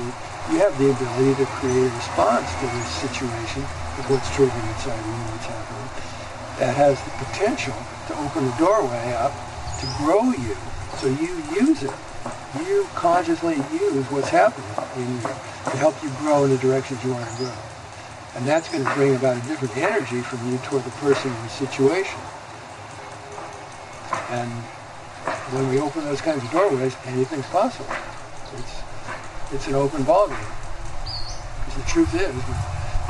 [0.48, 3.60] you have the ability to create a response to this situation
[4.00, 6.19] of what's triggering inside you and what's happening,
[6.60, 7.72] that has the potential
[8.06, 9.32] to open the doorway up
[9.80, 10.52] to grow you.
[11.00, 11.96] So you use it.
[12.60, 14.68] You consciously use what's happening
[15.00, 17.56] in you to help you grow in the directions you want to grow.
[18.36, 21.44] And that's going to bring about a different energy from you toward the person and
[21.44, 22.20] the situation.
[24.28, 24.52] And
[25.56, 27.88] when we open those kinds of doorways, anything's possible.
[28.52, 28.82] It's,
[29.50, 30.36] it's an open ballgame.
[31.64, 32.34] Because the truth is,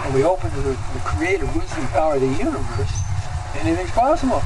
[0.06, 3.09] when we open to the, the creative wisdom power of the universe,
[3.58, 4.42] anything's possible.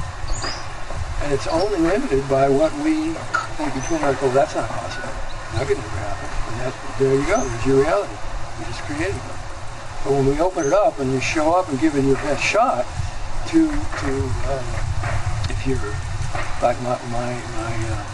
[1.23, 3.13] And it's only limited by what we
[3.57, 4.33] think between our goals.
[4.33, 5.09] That's not possible.
[5.55, 6.27] That could never happen.
[6.51, 7.39] And that, there you go.
[7.39, 8.13] There's your reality.
[8.59, 9.35] You just created it.
[10.03, 12.43] But when we open it up and you show up and give it your best
[12.43, 12.85] shot
[13.49, 14.11] to, to
[14.53, 14.65] um,
[15.49, 15.95] if you're
[16.61, 18.05] like my, my, my uh,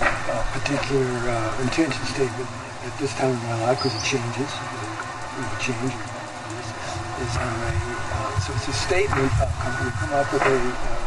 [0.00, 2.48] uh, particular uh, intention statement
[2.86, 8.09] at this time in my life, because it changes, it will change, is, uh,
[8.40, 9.52] so it's a statement, of,
[9.84, 11.00] we come up with a uh,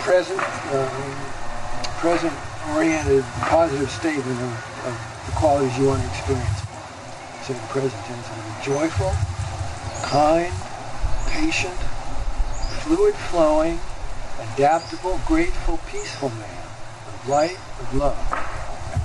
[0.00, 0.40] present,
[0.72, 0.88] um,
[2.00, 6.62] present-oriented, positive statement of, of the qualities you want to experience.
[7.44, 9.12] So the present tense, I'm joyful,
[10.08, 10.52] kind,
[11.28, 11.76] patient,
[12.80, 13.78] fluid-flowing,
[14.54, 16.64] adaptable, grateful, peaceful man
[17.08, 18.16] of light, of love,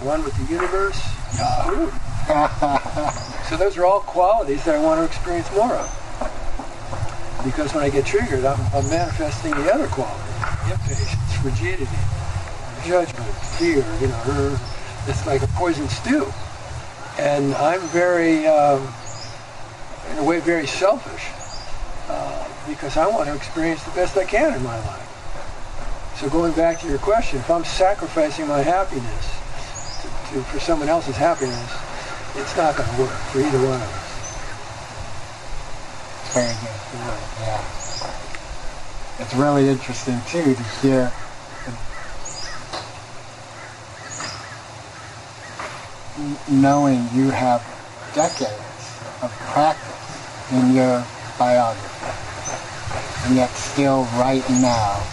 [0.01, 1.03] one with the universe,
[1.37, 1.91] Yahoo.
[3.49, 6.06] so those are all qualities that I want to experience more of.
[7.47, 10.35] Because when I get triggered, I'm, I'm manifesting the other qualities.
[10.69, 11.87] Impatience, frigidity,
[12.83, 14.59] judgment, fear, you know,
[15.07, 16.27] it's like a poison stew.
[17.17, 18.85] And I'm very, um,
[20.11, 21.23] in a way, very selfish
[22.09, 26.13] uh, because I want to experience the best I can in my life.
[26.19, 29.25] So going back to your question, if I'm sacrificing my happiness
[30.01, 31.71] to, to, for someone else's happiness,
[32.35, 34.06] it's not going to work for either one of us.
[36.35, 37.63] Yeah.
[39.19, 41.11] It's really interesting too to hear
[46.49, 47.61] knowing you have
[48.13, 48.51] decades
[49.21, 51.05] of practice in your
[51.37, 52.11] biography,
[53.25, 55.03] and yet still right now,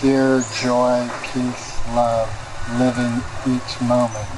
[0.00, 2.28] pure joy, peace, love,
[2.78, 4.28] living each moment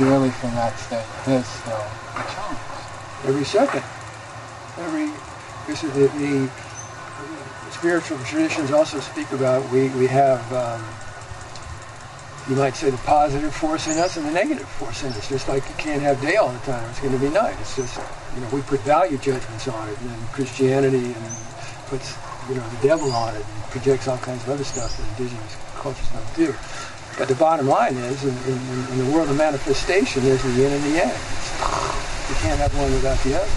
[0.00, 1.74] purely from that state is still
[2.16, 2.69] a challenge.
[3.24, 3.82] Every second.
[4.78, 5.10] Every
[5.66, 6.50] this is the, the
[7.70, 10.82] spiritual traditions also speak about we we have um,
[12.48, 15.28] you might say the positive force in us and the negative force in us.
[15.28, 17.56] Just like you can't have day all the time; it's going to be night.
[17.60, 18.00] It's just
[18.34, 21.36] you know we put value judgments on it, and Christianity and
[21.86, 22.16] puts
[22.48, 25.56] you know the devil on it and projects all kinds of other stuff that indigenous
[25.76, 26.54] cultures don't do.
[27.18, 28.58] But the bottom line is, in, in,
[28.92, 31.10] in the world of manifestation, there's the yin and the yang.
[31.10, 33.54] It's, you can't have one without the other.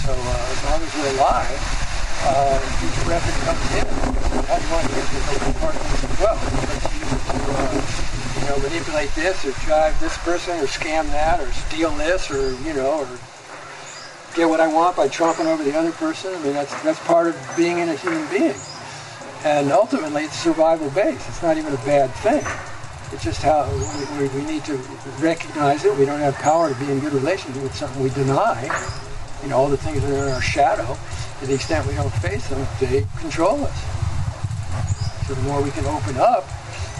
[0.00, 1.60] So uh, as long as we're alive,
[2.24, 2.56] uh,
[3.12, 3.84] that comes in,
[4.48, 6.38] that one is the compartments as well.
[6.64, 7.76] Let's use it to, uh,
[8.40, 12.56] you know, manipulate this or drive this person or scam that or steal this or,
[12.64, 13.18] you know, or
[14.34, 16.34] get what I want by tromping over the other person.
[16.34, 18.56] I mean, that's, that's part of being in a human being.
[19.44, 21.28] And ultimately, it's survival based.
[21.28, 22.44] It's not even a bad thing.
[23.14, 23.70] It's just how
[24.18, 24.74] we, we, need to
[25.22, 25.96] recognize it.
[25.96, 28.66] We don't have power to be in good relationship with something we deny.
[29.40, 30.98] You know, all the things that are in our shadow,
[31.38, 33.78] to the extent we don't face them, they control us.
[35.28, 36.42] So the more we can open up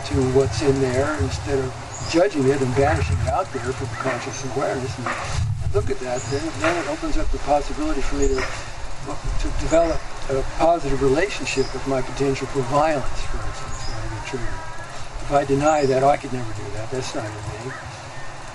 [0.06, 1.74] to what's in there instead of
[2.12, 5.06] judging it and banishing it out there from conscious awareness and
[5.74, 9.98] look at that, then, then it opens up the possibility for me to, to develop
[10.30, 14.73] a positive relationship with my potential for violence, for instance, when I get triggered.
[15.24, 16.90] If I deny that, oh, I could never do that.
[16.90, 17.72] That's not in me.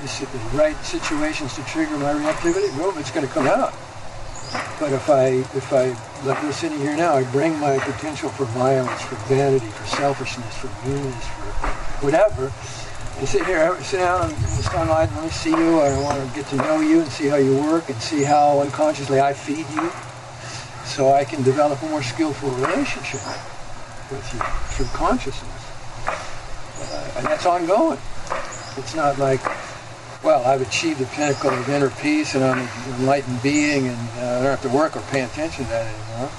[0.02, 3.74] This, is the right situations to trigger my reactivity, boom, it's going to come out.
[4.80, 5.88] But if I, if I,
[6.28, 10.56] like we're sitting here now, I bring my potential for violence, for vanity, for selfishness,
[10.58, 12.54] for meanness, for whatever,
[13.18, 16.36] and sit here, sit down in the sunlight, let me see you, I want to
[16.36, 19.66] get to know you and see how you work and see how unconsciously I feed
[19.74, 19.92] you
[20.86, 23.26] so I can develop a more skillful relationship
[24.12, 24.40] with you
[24.76, 25.59] through consciousness.
[27.18, 28.00] And that's ongoing.
[28.78, 29.42] It's not like,
[30.24, 34.40] well, I've achieved the pinnacle of inner peace and I'm an enlightened being and uh,
[34.40, 36.30] I don't have to work or pay attention to that anymore.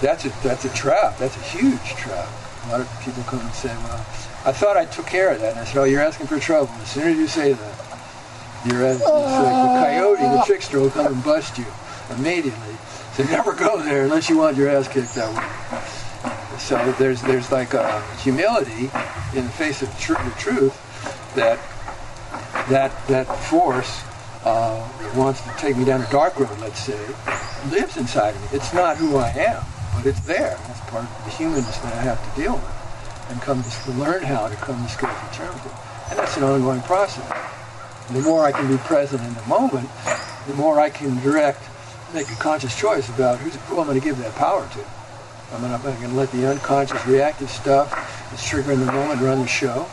[0.00, 1.18] That's a, that's a trap.
[1.18, 2.28] That's a huge trap.
[2.66, 4.06] A lot of people come and say, well,
[4.46, 5.52] I thought I took care of that.
[5.52, 6.72] And I said, oh, you're asking for trouble.
[6.74, 7.74] As soon as you say that,
[8.66, 11.66] you're as, it's like the coyote, the trickster will come and bust you
[12.16, 12.74] immediately.
[13.14, 16.03] So never go there unless you want your ass kicked that way.
[16.58, 18.90] So there's there's like a humility
[19.34, 20.74] in the face of tr- the truth
[21.34, 21.58] that
[22.68, 24.02] that that force
[24.44, 26.98] uh, that wants to take me down a dark road, let's say,
[27.70, 28.58] lives inside of me.
[28.58, 29.64] It's not who I am,
[29.96, 30.56] but it's there.
[30.66, 34.22] That's part of the humanness that I have to deal with and come to learn
[34.22, 35.74] how to come to skillful terms with.
[36.10, 37.26] And that's an ongoing process.
[38.10, 39.88] The more I can be present in the moment,
[40.46, 41.62] the more I can direct
[42.12, 45.03] make a conscious choice about who I'm going to give that power to.
[45.52, 47.90] I'm going to let the unconscious reactive stuff
[48.30, 49.88] that's triggering the moment run the show,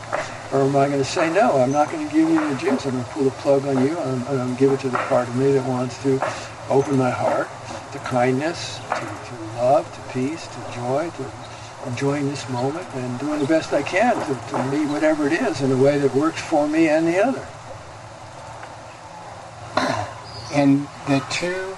[0.52, 1.58] or am I going to say no?
[1.58, 2.84] I'm not going to give you the juice.
[2.86, 3.96] I'm going to pull the plug on you.
[3.98, 6.20] I'm, I'm going to give it to the part of me that wants to
[6.68, 7.48] open my heart
[7.92, 11.30] to kindness, to, to love, to peace, to joy, to
[11.86, 15.60] enjoying this moment and doing the best I can to, to meet whatever it is
[15.60, 17.46] in a way that works for me and the other.
[20.54, 21.71] And the two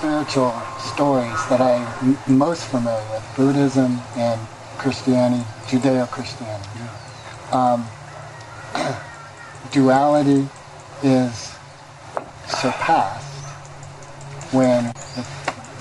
[0.00, 4.40] spiritual stories that I'm most familiar with, Buddhism and
[4.78, 6.88] Christianity, Judeo-Christianity.
[7.52, 7.86] Um,
[9.72, 10.48] duality
[11.02, 11.54] is
[12.48, 13.44] surpassed
[14.54, 14.84] when
[15.16, 15.26] the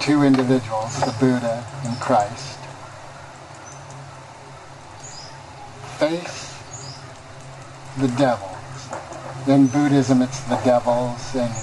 [0.01, 2.59] two individuals, the Buddha and Christ,
[5.97, 6.59] face
[7.97, 8.57] the devils.
[9.47, 11.53] In Buddhism, it's the devils, and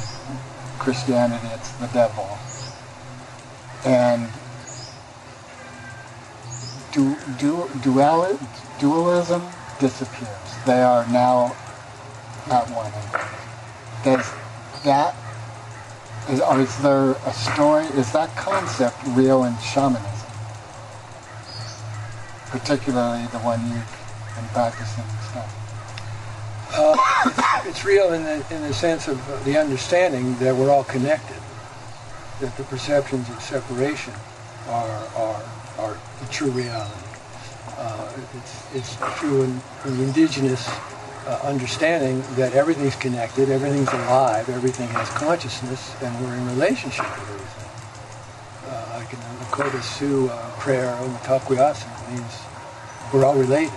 [0.78, 2.38] Christianity, it's the devil.
[3.86, 4.28] And
[6.92, 8.36] du, du, duali,
[8.80, 9.42] dualism
[9.78, 10.28] disappears.
[10.66, 11.54] They are now
[12.50, 12.92] at one.
[14.04, 14.28] Does
[14.84, 15.14] that
[16.28, 17.84] is, or is there a story?
[17.94, 20.28] Is that concept real in shamanism?
[22.46, 25.04] Particularly the one you've been practicing.
[26.72, 31.36] Uh, it's real in the, in the sense of the understanding that we're all connected,
[32.40, 34.12] that the perceptions of separation
[34.68, 35.42] are, are,
[35.78, 37.06] are the true reality.
[37.78, 40.68] Uh, it's, it's true in, the indigenous
[41.26, 47.30] uh, understanding that everything's connected, everything's alive, everything has consciousness, and we're in relationship with
[47.30, 47.70] everything.
[48.68, 52.40] Uh, like in the Lakota Sioux uh, prayer, Mitakuye Oyasin, means
[53.12, 53.72] we're all related,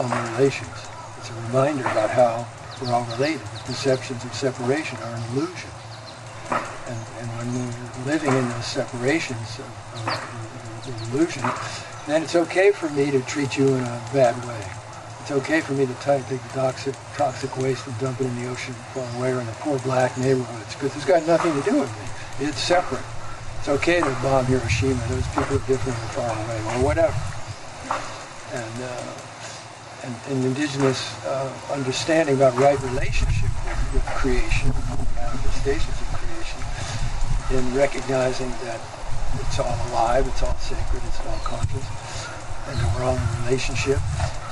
[0.00, 0.86] on the relations.
[1.18, 2.46] It's a reminder about how
[2.80, 3.40] we're all related.
[3.40, 5.70] The perceptions of separation are an illusion.
[6.86, 11.42] And, and when we're living in those separations of, of, of, illusion,
[12.06, 14.62] then it's okay for me to treat you in a bad way.
[15.20, 18.48] It's okay for me to take the toxic, toxic waste and dump it in the
[18.48, 21.80] ocean far away or in the poor black neighborhoods because it's got nothing to do
[21.80, 22.46] with me.
[22.46, 23.02] It's separate.
[23.58, 25.02] It's okay to bomb Hiroshima.
[25.08, 27.18] Those people are different and far away or whatever.
[28.54, 29.26] And, uh,
[30.06, 34.72] and, and indigenous uh, understanding about right relationship with, with creation,
[35.66, 35.92] creation,
[37.50, 38.80] in recognizing that
[39.38, 41.86] it's all alive, it's all sacred, it's all conscious,
[42.66, 43.98] and that we're all in relationship,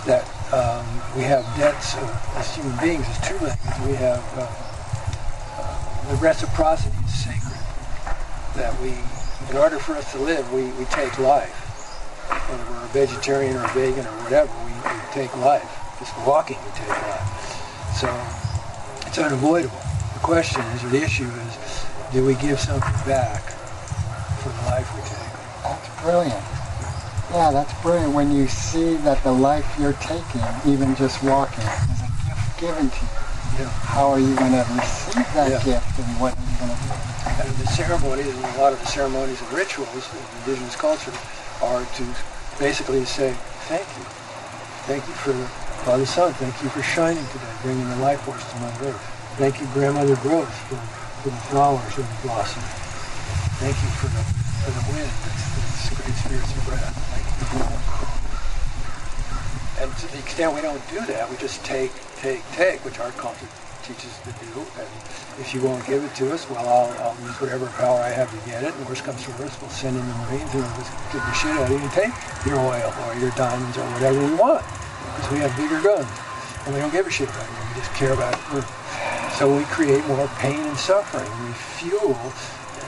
[0.07, 0.23] that
[0.53, 0.87] um,
[1.17, 6.17] we have debts of, as human beings, as two legs, we have uh, uh, the
[6.23, 7.59] reciprocity is sacred,
[8.55, 8.95] that we,
[9.51, 11.61] in order for us to live, we, we take life.
[12.49, 15.67] Whether we're a vegetarian or a vegan or whatever, we, we take life.
[15.99, 17.27] Just walking, we take life.
[17.99, 18.09] So
[19.07, 19.81] it's unavoidable.
[20.15, 21.64] The question is, or the issue is,
[22.15, 23.43] do we give something back
[24.39, 25.35] for the life we take?
[25.67, 26.45] That's brilliant.
[27.35, 32.07] Yeah, that's brilliant when you see that the life you're taking, even just walking, is
[32.07, 33.11] a gift given to you.
[33.59, 33.69] Yeah.
[33.91, 35.65] How are you going to receive that Yeah.
[35.67, 36.95] gift and what are you going to do?
[37.43, 41.13] And the ceremonies, and a lot of the ceremonies and rituals of indigenous culture
[41.63, 42.05] are to
[42.61, 43.35] basically say,
[43.67, 44.05] thank you.
[44.87, 45.35] Thank you for
[45.83, 46.33] Father Sun.
[46.35, 49.03] Thank you for shining today, bringing the life force to Mother Earth.
[49.35, 50.79] Thank you, Grandmother Growth, for,
[51.31, 52.63] the flowers and the blossom.
[53.57, 54.23] Thank you for the,
[54.61, 55.09] for the wind.
[55.09, 56.93] That's the great spirits of breath.
[59.81, 63.11] And to the extent we don't do that, we just take, take, take, which our
[63.13, 63.49] culture
[63.83, 64.61] teaches to do.
[64.77, 64.89] And
[65.41, 68.29] if you won't give it to us, well, I'll, I'll use whatever power I have
[68.29, 68.75] to get it.
[68.75, 71.33] And worst comes to worst, we'll send in the Marines and we'll just kick the
[71.33, 72.13] shit out of you and take
[72.45, 74.65] your oil or your diamonds or whatever we want.
[75.17, 76.34] Because we have bigger guns.
[76.65, 77.75] And we don't give a shit about it.
[77.75, 78.71] We just care about Earth.
[79.39, 81.31] So we create more pain and suffering.
[81.47, 82.15] We fuel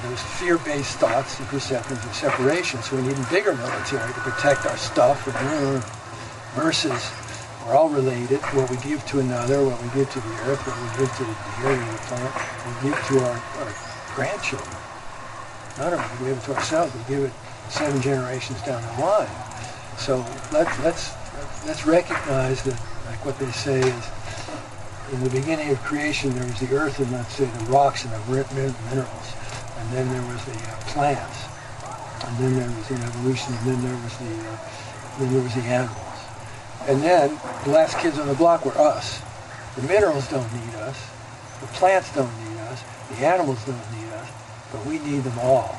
[0.02, 2.82] those fear-based thoughts and perceptions of separation.
[2.82, 5.24] So we need a bigger military to protect our stuff
[6.54, 7.10] versus
[7.66, 8.40] we're all related.
[8.54, 11.24] What we give to another, what we give to the earth, what we give to
[11.24, 12.32] the deer and the plant,
[12.64, 13.72] we give to our, our
[14.14, 14.76] grandchildren.
[15.78, 17.32] Not only we give it to ourselves, we give it
[17.68, 19.28] seven generations down the line.
[19.98, 21.12] So let's let's
[21.66, 24.04] let's recognize that, like what they say is,
[25.12, 28.12] in the beginning of creation, there was the earth and let's say the rocks and
[28.12, 29.28] the mi- mi- minerals,
[29.78, 31.44] and then there was the uh, plants,
[32.26, 34.56] and then there was the evolution, and then there was the uh,
[35.18, 36.02] then there was the animals.
[36.88, 39.20] And then the last kids on the block were us.
[39.76, 40.98] The minerals don't need us.
[41.60, 42.82] The plants don't need us.
[43.10, 44.28] The animals don't need us.
[44.72, 45.78] But we need them all.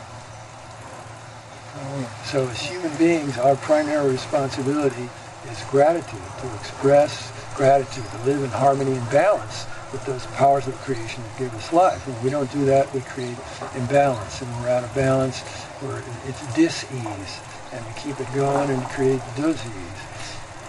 [2.26, 5.10] So as human beings, our primary responsibility
[5.50, 10.76] is gratitude, to express gratitude, to live in harmony and balance with those powers of
[10.84, 12.06] creation that give us life.
[12.08, 13.38] When we don't do that, we create
[13.76, 14.42] imbalance.
[14.42, 15.44] And when we're out of balance,
[15.82, 17.40] we're, it's dis-ease.
[17.74, 20.00] And we keep it going and create disease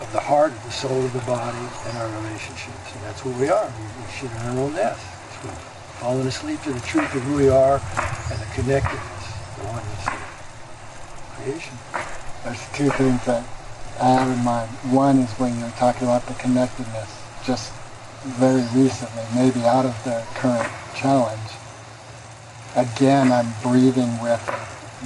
[0.00, 2.94] of the heart, of the soul, of the body, and our relationships.
[2.94, 3.66] And that's where we are.
[3.66, 5.02] We, we shit in our own nest.
[5.42, 5.52] We've
[5.98, 7.82] fallen asleep to the truth of who we are
[8.30, 9.26] and the connectedness,
[9.58, 10.18] the oneness of
[11.36, 11.78] creation.
[12.44, 13.42] There's two things that
[14.00, 14.70] I have in mind.
[14.94, 17.10] One is when you're talking about the connectedness,
[17.44, 17.72] just
[18.38, 21.50] very recently, maybe out of the current challenge.
[22.76, 24.44] Again, I'm breathing with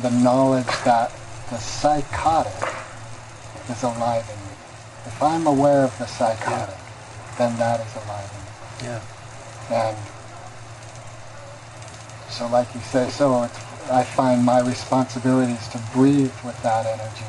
[0.02, 1.10] the knowledge that
[1.48, 2.68] the psychotic
[3.70, 4.56] is alive in me.
[5.06, 6.76] If I'm aware of the psychotic,
[7.38, 8.92] then that is alive in me.
[8.92, 9.00] Yeah.
[9.70, 9.96] And
[12.28, 13.58] so like you say, so it's,
[13.90, 17.24] I find my responsibility is to breathe with that energy,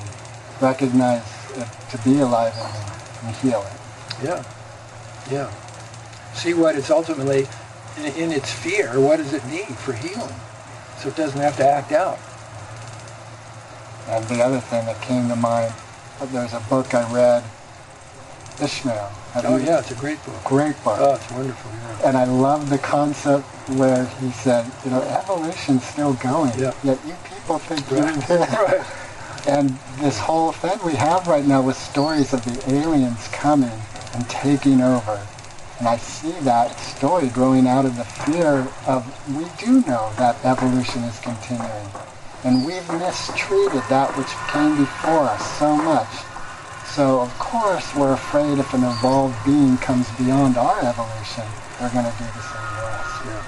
[0.62, 4.26] recognize to be alive in me, and heal it.
[4.26, 4.44] Yeah.
[5.32, 5.52] Yeah.
[6.34, 7.48] See what it's ultimately,
[7.98, 10.34] in, in its fear, what does it need for healing?
[11.00, 12.18] So it doesn't have to act out.
[14.08, 15.74] And the other thing that came to mind,
[16.32, 17.44] there's a book I read,
[18.62, 19.12] Ishmael.
[19.34, 20.44] Have Oh yeah, it's a great book.
[20.44, 20.98] Great book.
[21.00, 21.72] Oh, it's wonderful.
[21.72, 22.08] Yeah.
[22.10, 26.74] And I love the concept where he said, you know, evolution's still going, Yeah.
[26.84, 28.30] yet you people think Right.
[28.30, 28.86] you're right.
[29.48, 29.70] And
[30.00, 33.78] this whole thing we have right now with stories of the aliens coming
[34.14, 35.20] and taking over.
[35.80, 39.04] And I see that story growing out of the fear of,
[39.36, 41.88] we do know that evolution is continuing.
[42.46, 46.08] And we've mistreated that which came before us so much.
[46.86, 51.44] So of course we're afraid if an evolved being comes beyond our evolution,
[51.80, 53.26] they're going to do the same to us.
[53.26, 53.44] Yeah.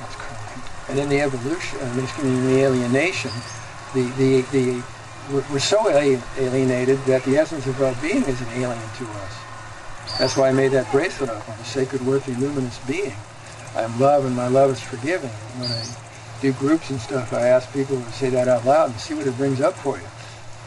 [0.00, 0.62] That's crazy.
[0.88, 3.32] And in the evolution, I mean, excuse me, in the alienation,
[3.92, 4.82] the, the, the,
[5.30, 9.38] we're, we're so alienated that the essence of our being is an alien to us.
[10.18, 13.14] That's why I made that bracelet up on the sacred, worthy, luminous being.
[13.74, 15.30] I am love and my love is forgiving.
[15.30, 15.82] When I
[16.40, 19.26] do groups and stuff, I ask people to say that out loud and see what
[19.26, 20.06] it brings up for you.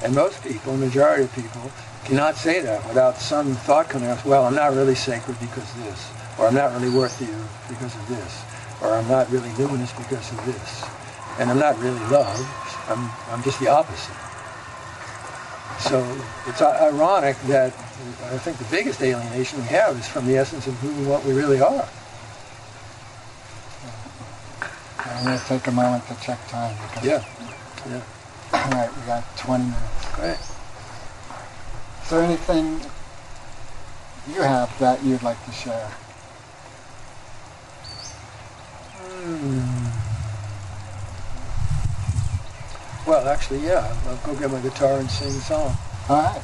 [0.01, 1.71] And most people, majority of people,
[2.05, 5.83] cannot say that without some thought coming up, well, I'm not really sacred because of
[5.83, 7.27] this, or I'm not really worthy
[7.69, 8.43] because of this,
[8.81, 10.83] or I'm not really luminous because of this,
[11.39, 12.35] and I'm not really love,
[12.89, 14.15] I'm, I'm just the opposite.
[15.79, 16.17] So
[16.47, 17.73] it's ironic that
[18.31, 21.25] I think the biggest alienation we have is from the essence of who and what
[21.25, 21.87] we really are.
[25.05, 26.75] I'm going to take a moment to check time.
[26.81, 27.23] Because, Yeah,
[27.87, 28.01] yeah,
[28.53, 30.15] All right, we got 20 minutes.
[30.15, 30.37] great.
[32.03, 32.79] Is there anything
[34.33, 35.91] you have that you'd like to share?
[38.99, 40.12] Hmm.
[43.05, 43.95] Well, actually, yeah.
[44.07, 45.75] I'll go get my guitar and sing a song.
[46.09, 46.41] All right.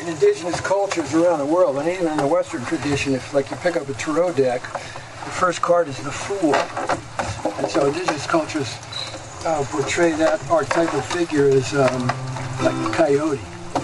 [0.00, 3.56] in indigenous cultures around the world, and even in the Western tradition, if like you
[3.56, 6.54] pick up a tarot deck, the first card is the Fool,
[7.76, 8.74] so indigenous cultures
[9.44, 12.06] uh, portray that archetypal figure as um,
[12.62, 13.40] like the coyote,
[13.74, 13.80] or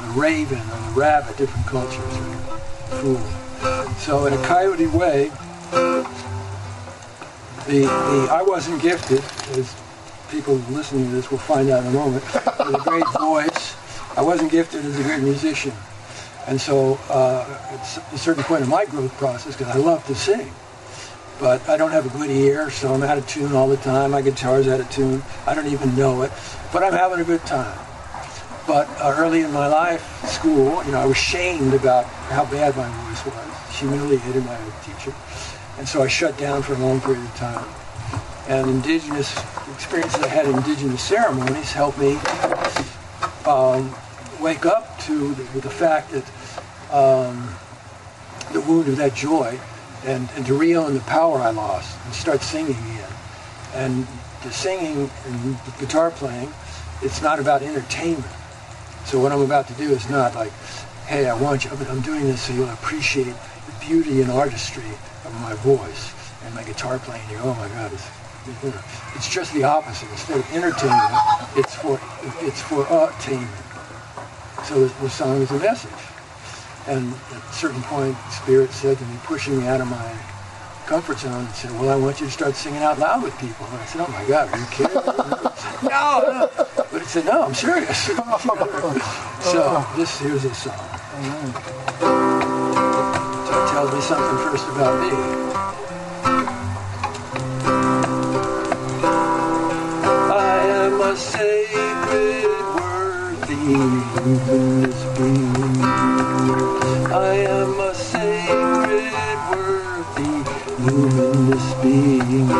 [0.00, 1.36] the raven, or the rabbit.
[1.36, 2.58] Different cultures are
[2.98, 3.20] Fool.
[3.98, 5.30] So in a coyote way,
[7.68, 9.22] the the I wasn't gifted,
[9.56, 9.76] as
[10.28, 13.76] people listening to this will find out in a moment, with a great voice.
[14.16, 15.72] I wasn't gifted as a great musician.
[16.48, 20.16] And so uh, at a certain point in my growth process, because I love to
[20.16, 20.52] sing,
[21.40, 24.10] but I don't have a good ear, so I'm out of tune all the time.
[24.10, 25.22] My guitar's out of tune.
[25.46, 26.30] I don't even know it,
[26.70, 27.78] but I'm having a good time.
[28.66, 32.76] But uh, early in my life, school, you know, I was shamed about how bad
[32.76, 33.78] my voice was.
[33.78, 35.14] Humiliated my teacher.
[35.78, 37.66] And so I shut down for a long period of time.
[38.46, 39.34] And indigenous
[39.72, 42.18] experiences I had in indigenous ceremonies helped me
[43.46, 43.94] um,
[44.40, 46.26] wake up to the, the fact that
[46.92, 47.54] um,
[48.52, 49.58] the wound of that joy
[50.04, 53.12] and, and to re-own the power I lost and start singing again.
[53.74, 54.06] And
[54.42, 56.52] the singing and the guitar playing,
[57.02, 58.32] it's not about entertainment.
[59.04, 60.52] So what I'm about to do is not like,
[61.06, 63.34] hey, I want you, I'm doing this so you'll appreciate
[63.66, 64.88] the beauty and artistry
[65.24, 67.28] of my voice and my guitar playing.
[67.30, 68.06] You go, oh my God, it's,
[69.16, 70.10] it's just the opposite.
[70.10, 71.14] Instead of entertainment,
[71.56, 72.00] it's for
[72.40, 73.50] it's for attainment.
[74.64, 75.90] So the song is a message.
[76.86, 80.16] And at a certain point, Spirit said to me, pushing me out of my
[80.90, 83.64] comfort zone, and said, "Well, I want you to start singing out loud with people."
[83.66, 85.02] And I said, "Oh my God, are you kidding?" me?"
[85.88, 86.50] no, no.
[86.90, 87.96] But it said, "No, I'm serious."
[89.52, 90.74] so this here's a song.
[93.46, 95.10] So it tells me something first about me.
[100.32, 103.78] I am a sacred, worthy
[104.16, 105.69] luminous being.
[106.40, 109.12] I am a sacred,
[109.50, 110.36] worthy
[110.80, 112.50] luminous being.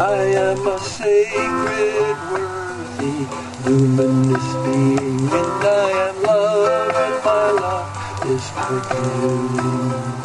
[0.00, 3.26] I am a sacred, worthy
[3.64, 5.28] luminous being.
[5.30, 10.15] And I am love, and my love is forgiving.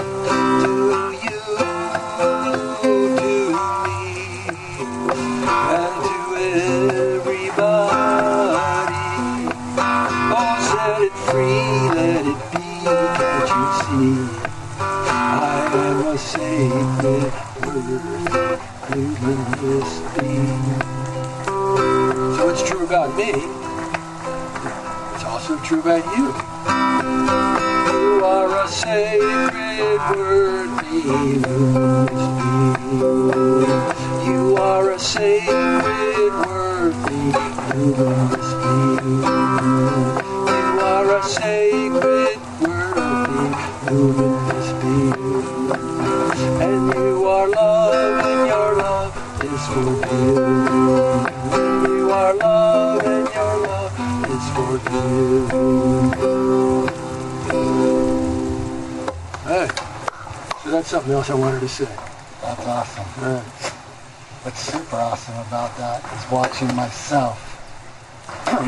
[16.22, 18.02] Word.
[22.38, 23.32] So it's true about me,
[25.16, 26.28] it's also true about you.
[27.92, 32.01] You are a sacred luminous being.
[61.62, 61.95] To say.
[62.41, 63.05] That's awesome.
[63.24, 63.43] Right.
[64.41, 67.38] What's super awesome about that is watching myself.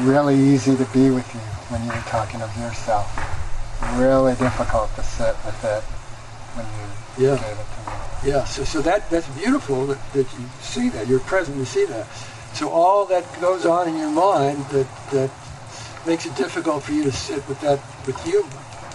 [0.05, 1.41] really easy to be with you
[1.73, 3.09] when you were talking of yourself.
[3.97, 5.81] Really difficult to sit with it
[6.53, 6.65] when
[7.17, 7.35] you Yeah.
[7.35, 8.31] gave it to me.
[8.31, 11.85] Yeah, so, so that, that's beautiful that, that you see that, you're present you see
[11.85, 12.05] that.
[12.53, 15.31] So all that goes on in your mind that, that
[16.05, 18.47] makes it difficult for you to sit with that, with you,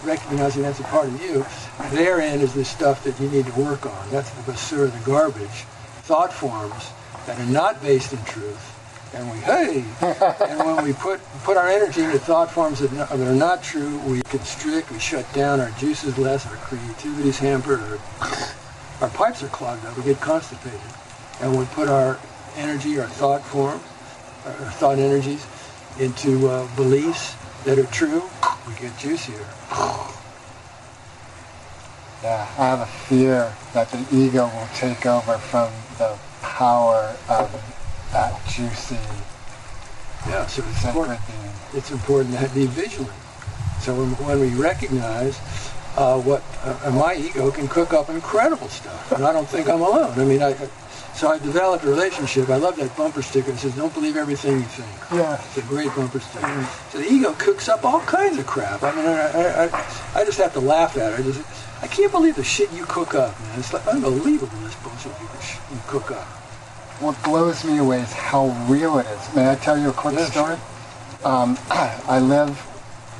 [0.04, 1.44] recognizing that's a part of you,
[1.90, 4.10] therein is the stuff that you need to work on.
[4.10, 5.64] That's the basura, the garbage,
[6.02, 6.90] thought forms
[7.26, 8.74] that are not based in truth.
[9.14, 13.10] And we, hey, and when we put, put our energy into thought forms that, that
[13.12, 17.80] are not true, we constrict, we shut down, our juices less, our creativity is hampered,
[17.80, 17.98] our
[19.00, 19.96] our pipes are clogged up.
[19.96, 20.80] We get constipated,
[21.40, 22.18] and we put our
[22.56, 23.80] energy, our thought form,
[24.44, 25.46] our our thought energies,
[26.00, 28.22] into uh, beliefs that are true.
[28.66, 29.46] We get juicier.
[32.22, 37.48] Yeah, I have a fear that the ego will take over from the power of
[38.12, 38.96] that juicy,
[40.26, 41.20] Yeah, so it's important.
[41.26, 41.52] being.
[41.74, 43.12] It's important to be vigilant.
[43.80, 45.38] So when, when we recognize
[45.96, 49.80] uh, what uh, my ego can cook up incredible stuff, and I don't think I'm
[49.80, 50.18] alone.
[50.18, 50.56] I mean, I,
[51.18, 52.48] so I developed a relationship.
[52.48, 55.34] I love that bumper sticker that says, "Don't believe everything you think." Yeah.
[55.34, 56.68] It's a great bumper sticker.
[56.90, 58.84] So the ego cooks up all kinds of crap.
[58.84, 61.18] I mean, I, I, I, I just have to laugh at it.
[61.18, 61.42] I just,
[61.82, 63.58] I can't believe the shit you cook up, man.
[63.58, 65.28] It's like unbelievable this bullshit you,
[65.74, 66.26] you cook up.
[67.00, 69.34] What blows me away is how real it is.
[69.34, 70.56] May I tell you a quick Yeah, story?
[71.24, 72.64] Um, I live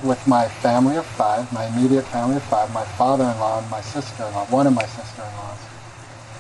[0.05, 4.46] with my family of five, my immediate family of five, my father-in-law and my sister-in-law,
[4.46, 5.67] one of my sister-in-laws.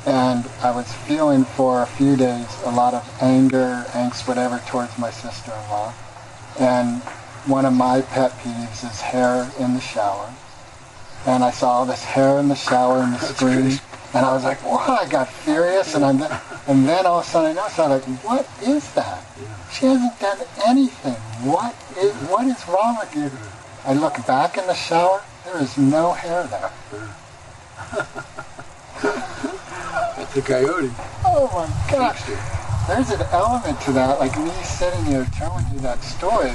[0.06, 4.96] And I was feeling for a few days a lot of anger, angst, whatever, towards
[4.98, 5.92] my sister-in-law.
[6.58, 7.02] And
[7.46, 10.32] one of my pet peeves is hair in the shower.
[11.26, 13.60] And I saw all this hair in the shower in the That's screen.
[13.62, 13.80] crazy.
[14.14, 15.94] And I was like, wow, I got furious.
[15.94, 16.22] And, I'm,
[16.66, 19.22] and then all of a sudden I noticed, I'm like, what is that?
[19.72, 21.14] She hasn't done anything.
[21.46, 23.30] What is, what is wrong with you?
[23.84, 26.72] I look back in the shower, there is no hair there.
[30.38, 30.90] A coyote.
[31.24, 32.22] Oh my gosh.
[32.86, 36.52] There's an element to that, like me sitting here telling you that story,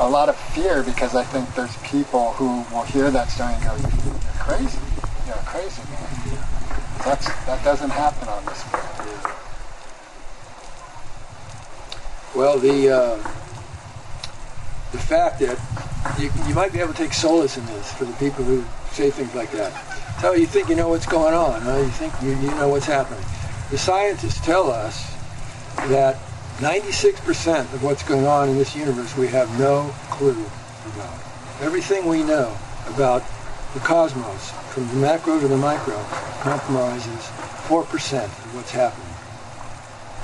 [0.00, 3.62] a lot of fear because I think there's people who will hear that story and
[3.62, 4.78] go, you're crazy.
[5.26, 6.38] You're a crazy man.
[7.04, 9.36] That's, that doesn't happen on this planet.
[12.34, 13.16] Well, the uh,
[14.92, 15.58] the fact that
[16.18, 19.10] you, you might be able to take solace in this for the people who say
[19.10, 20.01] things like that.
[20.20, 21.78] So you think you know what's going on, huh?
[21.78, 23.24] you think you, you know what's happening.
[23.70, 25.12] The scientists tell us
[25.88, 26.18] that
[26.58, 30.46] 96% of what's going on in this universe we have no clue
[30.94, 31.18] about.
[31.60, 32.56] Everything we know
[32.86, 33.24] about
[33.74, 35.96] the cosmos, from the macro to the micro,
[36.40, 37.30] compromises
[37.66, 39.08] 4% of what's happening.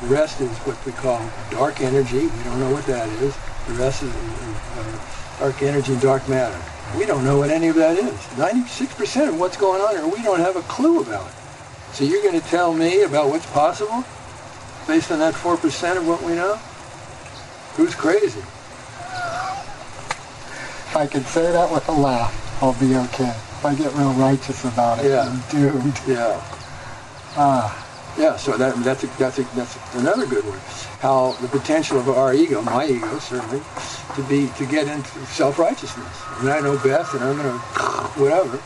[0.03, 1.19] The rest is what we call
[1.51, 2.21] dark energy.
[2.21, 3.37] We don't know what that is.
[3.67, 6.61] The rest is uh, dark energy and dark matter.
[6.97, 8.13] We don't know what any of that is.
[8.37, 11.35] 96% of what's going on here, we don't have a clue about it.
[11.95, 14.05] So you're going to tell me about what's possible
[14.87, 16.57] based on that 4% of what we know?
[17.77, 18.41] Who's crazy?
[18.41, 18.47] If
[20.97, 23.29] I could say that with a laugh, I'll be okay.
[23.29, 25.29] If I get real righteous about it, Yeah.
[25.29, 26.01] I'm doomed.
[26.07, 26.41] Yeah.
[27.37, 27.87] Ah,
[28.19, 30.59] Yeah, so that, that's, a, that's, a, that's another good one.
[30.99, 33.63] How the potential of our ego, my ego certainly,
[34.17, 36.23] to be to get into self-righteousness.
[36.41, 37.59] And I know best, and I'm going to
[38.19, 38.61] whatever.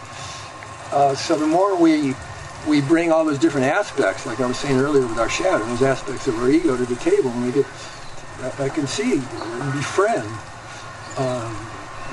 [0.91, 2.15] Uh, so the more we
[2.67, 5.83] we bring all those different aspects, like I was saying earlier with our shadow, those
[5.83, 7.67] aspects of our ego to the table, and we get,
[8.59, 10.29] I can see and befriend
[11.19, 11.53] um,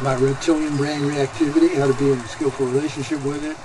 [0.01, 3.55] my reptilian brain reactivity, how to be in a skillful relationship with it,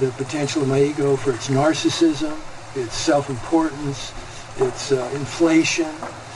[0.00, 2.36] the potential of my ego for its narcissism,
[2.76, 4.12] its self-importance,
[4.58, 5.92] its uh, inflation,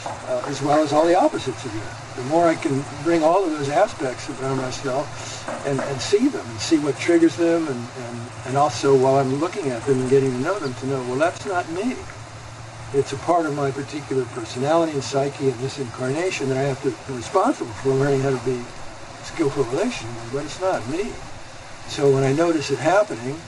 [0.07, 2.17] uh, as well as all the opposites of that.
[2.17, 6.47] The more I can bring all of those aspects about myself and, and see them
[6.47, 10.11] and see what triggers them and, and, and also while I'm looking at them and
[10.11, 11.97] getting to know them to know, well, that's not me.
[12.93, 16.83] It's a part of my particular personality and psyche and this incarnation that I have
[16.83, 18.61] to be responsible for learning how to be
[19.23, 21.13] skillful relation, but it's not me.
[21.87, 23.41] So when I notice it happening,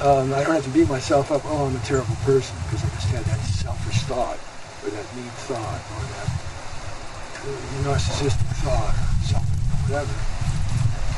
[0.00, 2.88] um, I don't have to beat myself up, oh, I'm a terrible person, because I
[2.96, 4.38] just had that selfish thought,
[4.82, 6.28] or that mean thought, or that
[7.44, 10.14] uh, narcissistic thought, or something, whatever.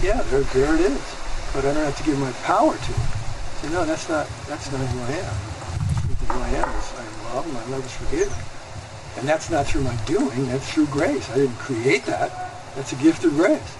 [0.02, 1.00] Yeah, there, there it is.
[1.54, 3.08] But I don't have to give my power to it.
[3.62, 5.34] So no, that's not, that's not who I am.
[6.26, 8.36] Who I am is I am love, and my love is forgiven.
[9.16, 11.30] And that's not through my doing, that's through grace.
[11.30, 12.50] I didn't create that.
[12.74, 13.76] That's a gift of grace.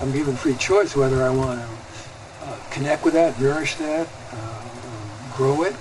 [0.00, 1.66] I'm given free choice whether I want to
[2.44, 4.08] uh, connect with that, nourish that,
[5.36, 5.74] grow it,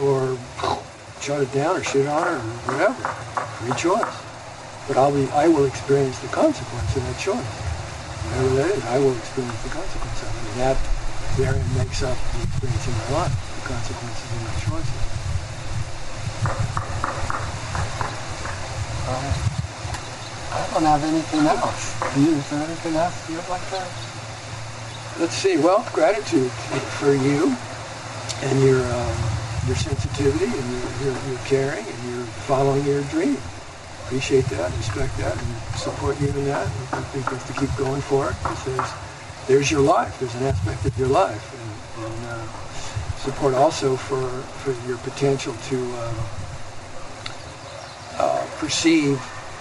[0.00, 0.36] or
[1.20, 2.40] shut it down or shit on it or
[2.70, 2.94] whatever.
[3.58, 4.14] Free choice.
[4.86, 7.50] But I'll be, I will experience the consequence of that choice.
[8.30, 10.46] Whatever that is, I will experience the consequence of it.
[10.46, 10.78] And that
[11.34, 15.02] therein makes up the experience in my life, the consequences of my choices.
[19.06, 19.30] Uh,
[20.54, 21.94] I don't have anything else.
[22.14, 23.82] Do you, is there anything else you'd like to?
[25.18, 25.56] Let's see.
[25.56, 26.50] Well, gratitude
[27.00, 27.56] for you
[28.42, 29.16] and your um,
[29.66, 33.36] your sensitivity and your, your, your caring and your following your dream.
[34.04, 36.66] Appreciate that, respect that, and support you in that.
[36.92, 38.90] I think that's to keep going for it because there's
[39.48, 40.18] there's your life.
[40.20, 42.46] There's an aspect of your life, and, and uh,
[43.18, 44.22] support also for
[44.62, 46.16] for your potential to um,
[48.18, 49.18] uh, perceive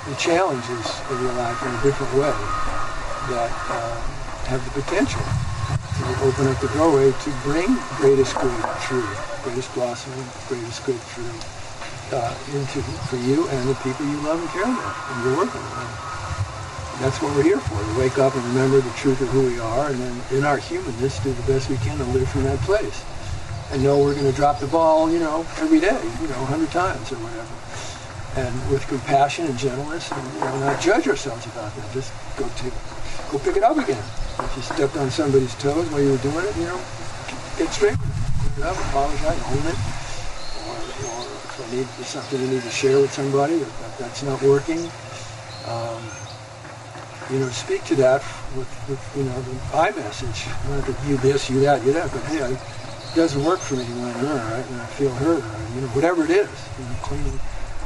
[0.08, 2.36] the challenges of your life in a different way
[3.34, 4.00] that uh,
[4.46, 5.24] have the potential
[6.06, 9.08] to open up the doorway to bring greatest good through,
[9.44, 11.34] greatest blossoming, greatest good through
[12.16, 15.62] uh, into for you and the people you love and care about and you're working
[15.62, 17.02] with.
[17.02, 19.60] That's what we're here for, to wake up and remember the truth of who we
[19.60, 22.60] are and then in our humanness do the best we can to live from that
[22.60, 23.04] place.
[23.72, 26.46] And know we're going to drop the ball, you know, every day, you know, a
[26.46, 27.66] hundred times or whatever
[28.36, 31.92] and with compassion and gentleness, and not judge ourselves about that.
[31.94, 32.74] Just go take,
[33.32, 34.04] go pick it up again.
[34.38, 36.82] If you stepped on somebody's toes while you were doing it, you know,
[37.58, 39.80] get straight with up, apologize, own it.
[40.68, 44.24] Or, or if I need there's something you need to share with somebody that that's
[44.24, 44.92] not working,
[45.72, 46.04] um,
[47.32, 48.22] you know, speak to that
[48.58, 50.48] with, with you know the I message.
[50.68, 52.60] Not that you this, you that, you that, but hey, I, it
[53.16, 54.68] doesn't work for me when I'm right?
[54.68, 57.40] And I feel hurt, or you know, whatever it is, you know, cleaning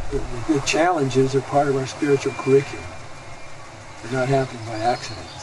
[0.10, 2.86] the, the challenges are part of our spiritual curriculum.
[4.02, 5.39] They're not happening by accident.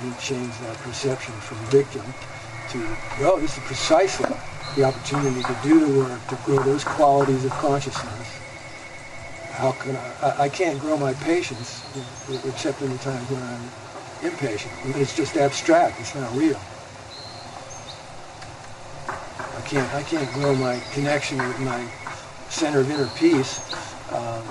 [0.00, 2.02] So to change that perception from victim
[2.70, 2.78] to,
[3.20, 4.34] well, this is precisely
[4.76, 8.38] the opportunity to do the work, to grow those qualities of consciousness.
[9.52, 11.82] How can I, I can't grow my patience
[12.46, 13.70] except in the times when I'm
[14.22, 14.72] impatient.
[14.96, 16.00] It's just abstract.
[16.00, 16.60] It's not real.
[19.56, 21.84] I can't, I can't grow my connection with my
[22.48, 23.60] center of inner peace
[24.12, 24.44] um,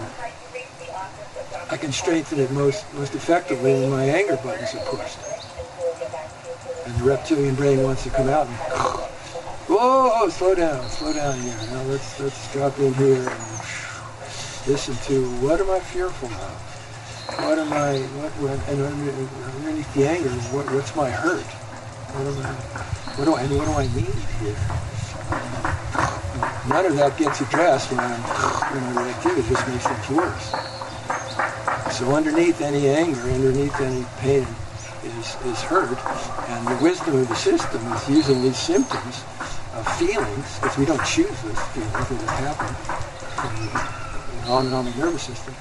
[1.71, 5.19] I can strengthen it most most effectively when my anger buttons are pushed.
[6.89, 8.55] And the reptilian brain wants to come out and
[9.69, 11.55] whoa, slow down, slow down here.
[11.69, 13.39] Now let's let's drop in here and
[14.65, 17.45] listen to what am I fearful of?
[17.45, 17.99] What am I?
[18.17, 21.45] What, what and underneath the anger, what, what's my hurt?
[21.45, 22.53] What am I?
[23.17, 23.45] What do I?
[23.45, 24.09] What do I need
[24.41, 24.57] here?
[26.69, 28.21] none of that gets addressed when I'm,
[28.73, 29.09] when I'm.
[29.37, 30.55] It just makes things worse.
[31.95, 34.47] So underneath any anger, underneath any pain
[35.03, 35.97] is, is hurt.
[36.49, 39.23] And the wisdom of the system is using these symptoms
[39.75, 42.73] of feelings, because we don't choose those feelings, just happen
[43.35, 43.55] from
[44.41, 45.53] the autonomic nervous system.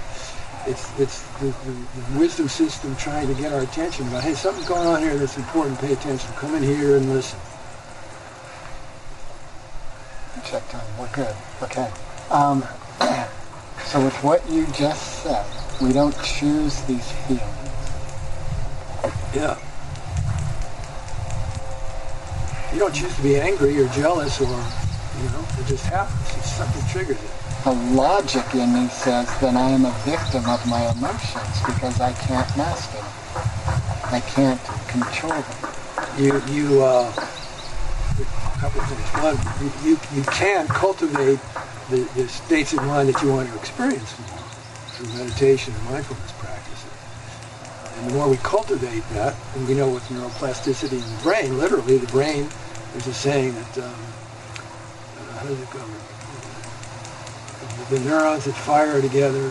[0.66, 4.68] It's, it's the, the, the, wisdom system trying to get our attention about, hey, something's
[4.68, 7.38] going on here that's important, pay attention, come in here and listen
[10.48, 10.86] check time.
[10.98, 11.34] We're good.
[11.62, 11.90] Okay.
[12.30, 12.62] Um,
[13.84, 15.44] so with what you just said,
[15.82, 17.57] we don't choose these feelings.
[19.34, 19.58] Yeah.
[22.72, 26.36] You don't choose to be angry or jealous or, you know, it just happens.
[26.36, 27.30] It's something triggers it.
[27.64, 32.12] The logic in me says that I am a victim of my emotions because I
[32.12, 33.06] can't master them.
[34.12, 35.74] I can't control them.
[36.18, 37.12] You, you, uh,
[38.58, 39.08] couple of things.
[39.22, 41.38] One, you, you, you can cultivate
[41.90, 44.38] the, the states of mind that you want to experience more
[44.98, 46.37] through meditation and mindfulness.
[47.98, 51.98] And the more we cultivate that, and we know with neuroplasticity in the brain, literally
[51.98, 52.48] the brain,
[52.92, 53.94] there's a saying that, um,
[55.18, 55.80] uh, how does it go?
[57.90, 59.50] The neurons that fire together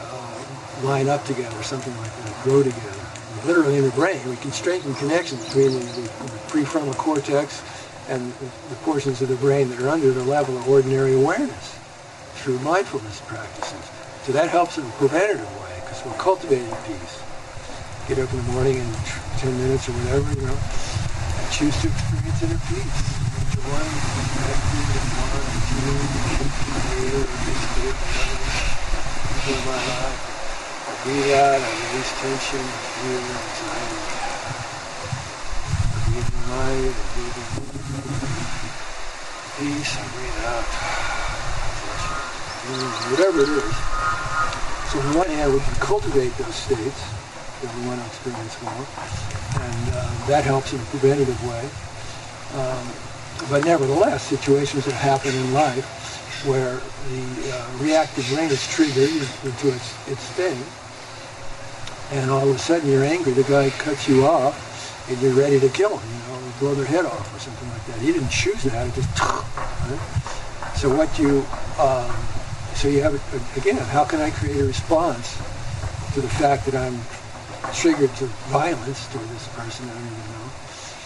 [0.00, 0.44] uh,
[0.84, 3.06] line up together, something like that, grow together.
[3.44, 7.62] literally in the brain, we can strengthen connections between the, the, the prefrontal cortex
[8.08, 8.32] and
[8.70, 11.78] the portions of the brain that are under the level of ordinary awareness
[12.34, 13.90] through mindfulness practices.
[14.24, 17.21] So that helps in a preventative way because we're cultivating peace.
[18.12, 18.92] Get up in the morning and
[19.40, 22.92] 10 minutes or whatever, you know, and choose to experience inner peace.
[23.40, 25.96] Enjoy, connected, and one, two,
[26.92, 27.96] creator, participate,
[29.32, 30.20] enjoy my life.
[30.28, 32.60] I breathe out, I release tension,
[33.00, 33.96] fear, anxiety.
[35.72, 37.48] I breathe in light, I breathe in
[39.56, 40.68] peace and breathe out.
[43.08, 43.76] Whatever it is.
[44.92, 47.21] So on one hand, we can cultivate those states
[47.70, 48.86] we want to experience more,
[49.62, 51.62] and uh, that helps in a preventative way.
[52.58, 52.84] Um,
[53.50, 55.84] but nevertheless, situations that happen in life
[56.46, 60.58] where the uh, reactive brain is triggered into its, its thing,
[62.12, 65.58] and all of a sudden you're angry, the guy cuts you off, and you're ready
[65.58, 67.98] to kill him, you know, blow their head off or something like that.
[67.98, 70.00] He didn't choose that, it just, right?
[70.74, 71.44] So what you,
[71.78, 72.14] um,
[72.74, 73.14] so you have,
[73.56, 75.36] again, how can I create a response
[76.14, 77.00] to the fact that I'm
[77.74, 80.50] triggered to violence toward this person I don't even know?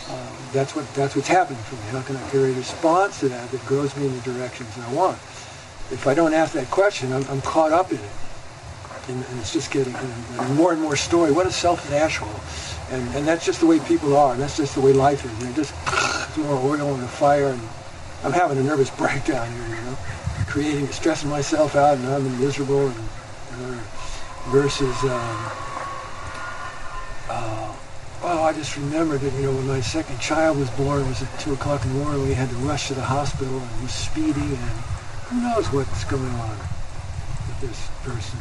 [0.09, 1.91] Um, that's what that's what's happening for me.
[1.91, 4.93] How can I create a response to that that goes me in the directions I
[4.93, 5.17] want?
[5.91, 8.11] If I don't ask that question, I'm, I'm caught up in it
[9.09, 11.33] and, and it's just getting and more and more story.
[11.33, 12.41] What a selfish asshole.
[12.91, 15.39] And, and that's just the way people are, and that's just the way life is.
[15.39, 17.61] They're just more oil in the fire, and
[18.23, 19.99] I'm having a nervous breakdown here, you know,
[20.47, 23.09] creating, stressing myself out, and I'm miserable, and
[23.53, 23.81] uh,
[24.49, 25.39] versus, um,
[27.29, 27.75] uh,
[28.23, 31.23] oh, I just remembered that, you know, when my second child was born, it was
[31.23, 33.83] at 2 o'clock in the morning, we had to rush to the hospital, and he
[33.83, 34.77] was speeding, and
[35.29, 36.57] who knows what's going on
[37.49, 38.39] with this person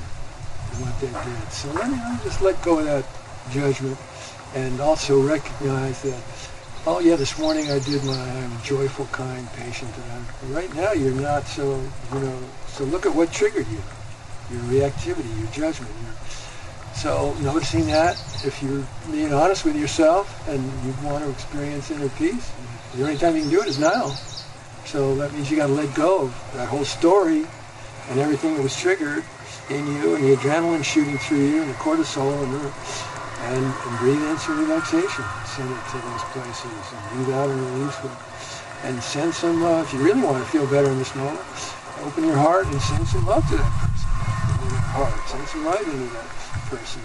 [0.72, 1.52] and what they did.
[1.52, 3.06] So let me just let go of that
[3.52, 3.98] judgment
[4.56, 6.22] and also recognize that,
[6.88, 9.92] oh yeah, this morning I did my I'm joyful, kind patient.
[10.12, 11.82] And right now you're not so,
[12.14, 13.82] you know, so look at what triggered you.
[14.52, 15.92] Your reactivity, your judgment.
[16.04, 16.14] Your,
[16.96, 22.10] so noticing that, if you're being honest with yourself and you want to experience inner
[22.10, 22.52] peace,
[22.96, 24.16] the only time you can do it is now.
[24.86, 27.46] So that means you got to let go of that whole story
[28.10, 29.26] and everything that was triggered
[29.70, 32.54] in you and the adrenaline shooting through you and the cortisol and,
[33.52, 35.26] and, and breathe in some relaxation.
[35.43, 38.12] Send it to those places and breathe out and release it.
[38.84, 39.88] And send some, love.
[39.88, 41.43] if you really want to feel better in this moment,
[42.04, 44.10] open your heart and send some love to that person.
[44.93, 47.01] Heart, send some light into that person.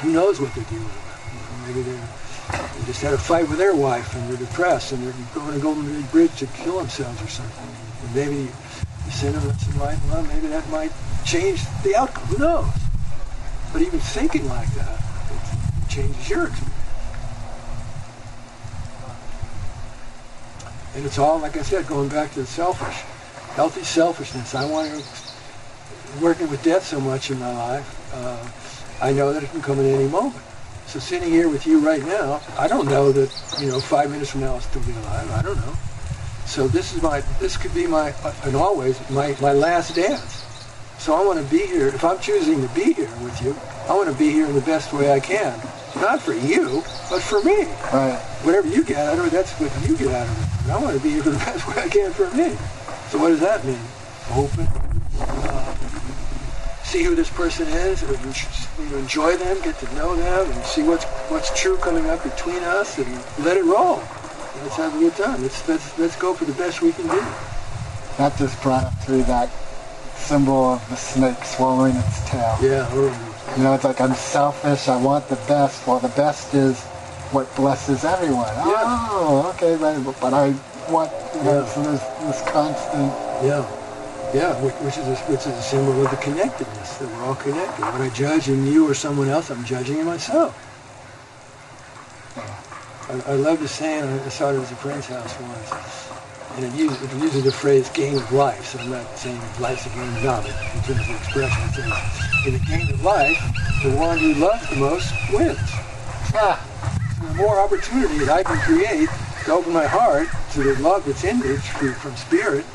[0.00, 1.66] Who knows what they're dealing with?
[1.66, 2.08] Maybe they're
[2.48, 5.60] they just had a fight with their wife and they're depressed and they're going to
[5.60, 7.68] go over the bridge to kill themselves or something.
[8.02, 10.92] And maybe you send them some light, well, maybe that might
[11.24, 12.24] change the outcome.
[12.24, 12.66] Who knows?
[13.72, 16.74] But even thinking like that it changes your experience.
[20.94, 22.96] And it's all, like I said, going back to the selfish,
[23.54, 24.54] healthy selfishness.
[24.54, 25.04] I want to,
[26.20, 28.50] working with death so much in my life, uh,
[29.00, 30.42] I know that it can come at any moment.
[30.86, 33.30] So sitting here with you right now, I don't know that,
[33.60, 35.30] you know, five minutes from now I'll still be alive.
[35.32, 35.74] I don't know.
[36.46, 40.44] So this is my, this could be my, and always, my, my last dance.
[40.98, 41.88] So I want to be here.
[41.88, 43.54] If I'm choosing to be here with you,
[43.88, 45.60] I want to be here in the best way I can.
[45.96, 47.64] Not for you, but for me.
[47.92, 48.18] Right.
[48.42, 50.62] Whatever you get out of it, that's what you get out of it.
[50.64, 52.56] And I want to be here for the best way I can for me.
[53.10, 53.78] So what does that mean?
[54.32, 54.66] Open.
[55.20, 55.74] Uh,
[56.88, 58.14] see who this person is, or
[58.98, 62.98] enjoy them, get to know them, and see what's what's true coming up between us,
[62.98, 63.06] and
[63.44, 64.02] let it roll.
[64.62, 65.42] Let's have a good time.
[65.42, 67.20] Let's let's let's go for the best we can do.
[68.16, 69.50] That just brought up through that
[70.16, 72.56] symbol of the snake swallowing its tail.
[72.60, 72.88] Yeah.
[72.90, 73.54] Oh.
[73.56, 74.88] You know, it's like I'm selfish.
[74.88, 75.86] I want the best.
[75.86, 76.80] Well, the best is
[77.32, 78.48] what blesses everyone.
[78.66, 79.08] Yeah.
[79.10, 80.54] Oh, okay, but, but I
[80.90, 81.66] want you know, Yeah.
[81.66, 83.12] so there's this constant.
[83.44, 83.64] Yeah.
[84.34, 87.34] Yeah, which, which is a, which is a symbol of the connectedness that we're all
[87.34, 87.82] connected.
[87.82, 90.52] When I judge in you or someone else, I'm judging in myself.
[93.08, 94.04] I, I love the saying.
[94.04, 96.10] I saw it at a friend's house once,
[96.56, 99.86] and it uses, it uses the phrase "game of life." So I'm not saying life's
[99.86, 101.64] a game of knowledge in terms of expression.
[101.64, 103.40] It says, in a game of life,
[103.82, 105.58] the one who loves the most wins.
[106.34, 106.62] Ah,
[107.22, 109.08] the more opportunity that I can create
[109.46, 112.66] to open my heart to the love that's in me from spirit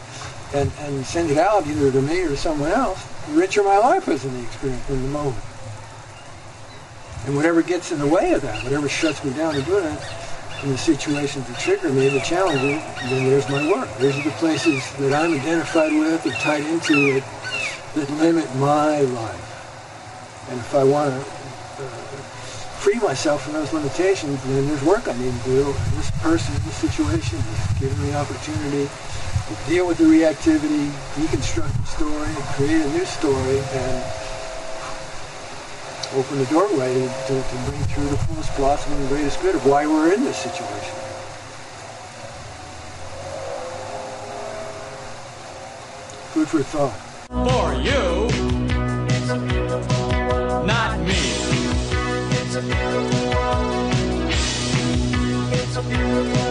[0.53, 4.07] and, and send it out either to me or someone else, the richer my life
[4.07, 5.43] is in the experience, in the moment.
[7.25, 9.99] And whatever gets in the way of that, whatever shuts me down to doing it,
[10.63, 13.89] in the situations that trigger me, the challenges, then there's my work.
[13.97, 17.23] Those are the places that I'm identified with or tied into it
[17.95, 20.49] that limit my life.
[20.49, 21.87] And if I want to uh,
[22.79, 25.63] free myself from those limitations, then there's work I need to do.
[25.95, 28.89] This person, this situation is giving me opportunity
[29.67, 34.03] deal with the reactivity, deconstruct the story, create a new story, and
[36.15, 39.55] open the doorway to, to, to bring through the fullest blossom and the greatest good
[39.55, 40.95] of why we're in this situation.
[46.33, 46.95] Food for thought.
[47.27, 48.29] for you,
[50.65, 50.99] not
[56.37, 56.42] me.